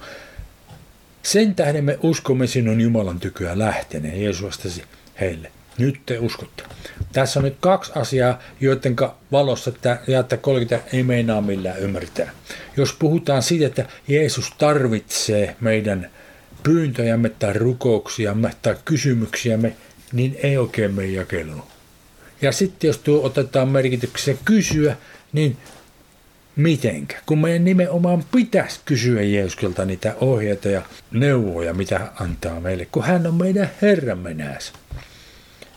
Sen 1.22 1.54
tähden 1.54 1.84
me 1.84 1.98
uskomme 2.02 2.46
sinun 2.46 2.80
Jumalan 2.80 3.20
tykyä 3.20 3.58
lähteneen. 3.58 4.22
Jeesus 4.22 4.42
vastasi 4.42 4.84
heille. 5.20 5.52
Nyt 5.78 6.00
te 6.06 6.18
uskotte. 6.18 6.62
Tässä 7.12 7.40
on 7.40 7.44
nyt 7.44 7.56
kaksi 7.60 7.92
asiaa, 7.94 8.38
joiden 8.60 8.96
valossa 9.32 9.70
että 9.70 10.36
30 10.36 10.88
ei 10.92 11.02
meinaa 11.02 11.40
millään 11.40 11.78
ymmärtää. 11.78 12.30
Jos 12.76 12.92
puhutaan 12.92 13.42
siitä, 13.42 13.66
että 13.66 13.86
Jeesus 14.08 14.52
tarvitsee 14.58 15.56
meidän 15.60 16.10
pyyntöjämme 16.62 17.28
tai 17.28 17.52
rukouksiamme 17.52 18.50
tai 18.62 18.76
kysymyksiämme, 18.84 19.76
niin 20.12 20.38
ei 20.42 20.56
oikein 20.58 20.94
meidän 20.94 21.14
jakeluun. 21.14 21.62
Ja 22.42 22.52
sitten 22.52 22.88
jos 22.88 22.98
tuo 22.98 23.26
otetaan 23.26 23.68
merkityksessä 23.68 24.34
kysyä, 24.44 24.96
niin 25.32 25.56
mitenkä? 26.56 27.16
Kun 27.26 27.38
meidän 27.38 27.64
nimenomaan 27.64 28.24
pitäisi 28.32 28.80
kysyä 28.84 29.22
Jeesukselta 29.22 29.84
niitä 29.84 30.14
ohjeita 30.20 30.68
ja 30.68 30.82
neuvoja, 31.10 31.74
mitä 31.74 31.98
hän 31.98 32.10
antaa 32.20 32.60
meille, 32.60 32.86
kun 32.92 33.04
hän 33.04 33.26
on 33.26 33.34
meidän 33.34 33.70
Herramme 33.82 34.34
nääs. 34.34 34.72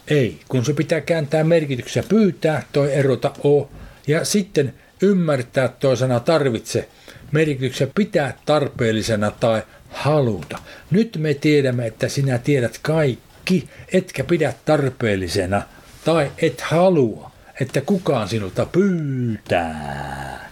Ei, 0.07 0.39
kun 0.47 0.65
se 0.65 0.73
pitää 0.73 1.01
kääntää 1.01 1.43
merkityksessä 1.43 2.03
pyytää, 2.09 2.63
toi 2.73 2.93
erota 2.93 3.33
o, 3.45 3.69
ja 4.07 4.25
sitten 4.25 4.73
ymmärtää 5.01 5.67
toi 5.67 5.97
sana 5.97 6.19
tarvitse, 6.19 6.89
merkityksessä 7.31 7.93
pitää 7.95 8.37
tarpeellisena 8.45 9.31
tai 9.31 9.61
haluta. 9.89 10.57
Nyt 10.91 11.17
me 11.17 11.33
tiedämme, 11.33 11.85
että 11.85 12.07
sinä 12.07 12.37
tiedät 12.37 12.79
kaikki, 12.81 13.69
etkä 13.93 14.23
pidä 14.23 14.53
tarpeellisena 14.65 15.61
tai 16.05 16.31
et 16.37 16.61
halua, 16.61 17.31
että 17.61 17.81
kukaan 17.81 18.29
sinulta 18.29 18.65
pyytää. 18.65 20.51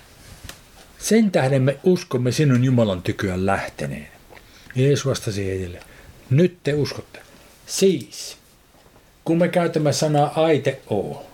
Sen 0.98 1.32
tähden 1.32 1.62
me 1.62 1.80
uskomme 1.84 2.32
sinun 2.32 2.64
Jumalan 2.64 3.02
tykyä 3.02 3.46
lähteneen. 3.46 4.08
Jeesus 4.76 5.06
vastasi 5.06 5.46
heille, 5.46 5.80
nyt 6.30 6.58
te 6.64 6.74
uskotte. 6.74 7.20
Siis, 7.66 8.38
kun 9.26 9.38
me 9.38 9.48
käytämme 9.48 9.94
sanaa 9.94 10.34
aite 10.36 10.80
o, 10.92 11.26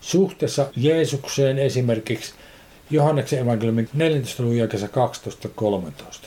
suhteessa 0.00 0.70
Jeesukseen 0.76 1.58
esimerkiksi 1.58 2.34
Johanneksen 2.90 3.38
evankeliumin 3.38 3.88
14. 3.92 4.42
luvun 4.42 4.56
12.13, 6.22 6.26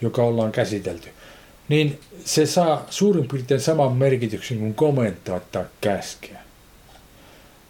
joka 0.00 0.22
ollaan 0.22 0.52
käsitelty– 0.52 1.08
niin 1.68 1.98
se 2.24 2.46
saa 2.46 2.86
suurin 2.90 3.28
piirtein 3.28 3.60
saman 3.60 3.92
merkityksen 3.92 4.58
kuin 4.58 4.74
komentaa 4.74 5.40
tai 5.40 5.64
käskeä. 5.80 6.38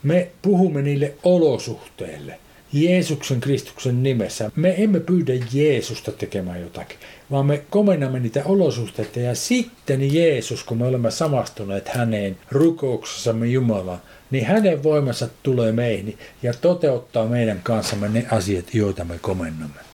Me 0.02 0.30
puhumme 0.42 0.82
niille 0.82 1.14
olosuhteille 1.22 2.38
Jeesuksen 2.72 3.40
Kristuksen 3.40 4.02
nimessä. 4.02 4.50
Me 4.56 4.74
emme 4.78 5.00
pyydä 5.00 5.32
Jeesusta 5.52 6.12
tekemään 6.12 6.60
jotakin, 6.60 6.98
vaan 7.30 7.46
me 7.46 7.62
komennamme 7.70 8.20
niitä 8.20 8.42
olosuhteita 8.44 9.20
ja 9.20 9.34
sitten 9.34 10.14
Jeesus, 10.14 10.64
kun 10.64 10.78
me 10.78 10.86
olemme 10.86 11.10
samastuneet 11.10 11.88
häneen 11.88 12.38
rukouksessamme 12.50 13.46
Jumalaan, 13.46 14.02
niin 14.30 14.46
hänen 14.46 14.82
voimansa 14.82 15.28
tulee 15.42 15.72
meihin 15.72 16.18
ja 16.42 16.54
toteuttaa 16.54 17.26
meidän 17.26 17.60
kanssamme 17.62 18.08
ne 18.08 18.26
asiat, 18.30 18.74
joita 18.74 19.04
me 19.04 19.18
komennamme. 19.20 19.91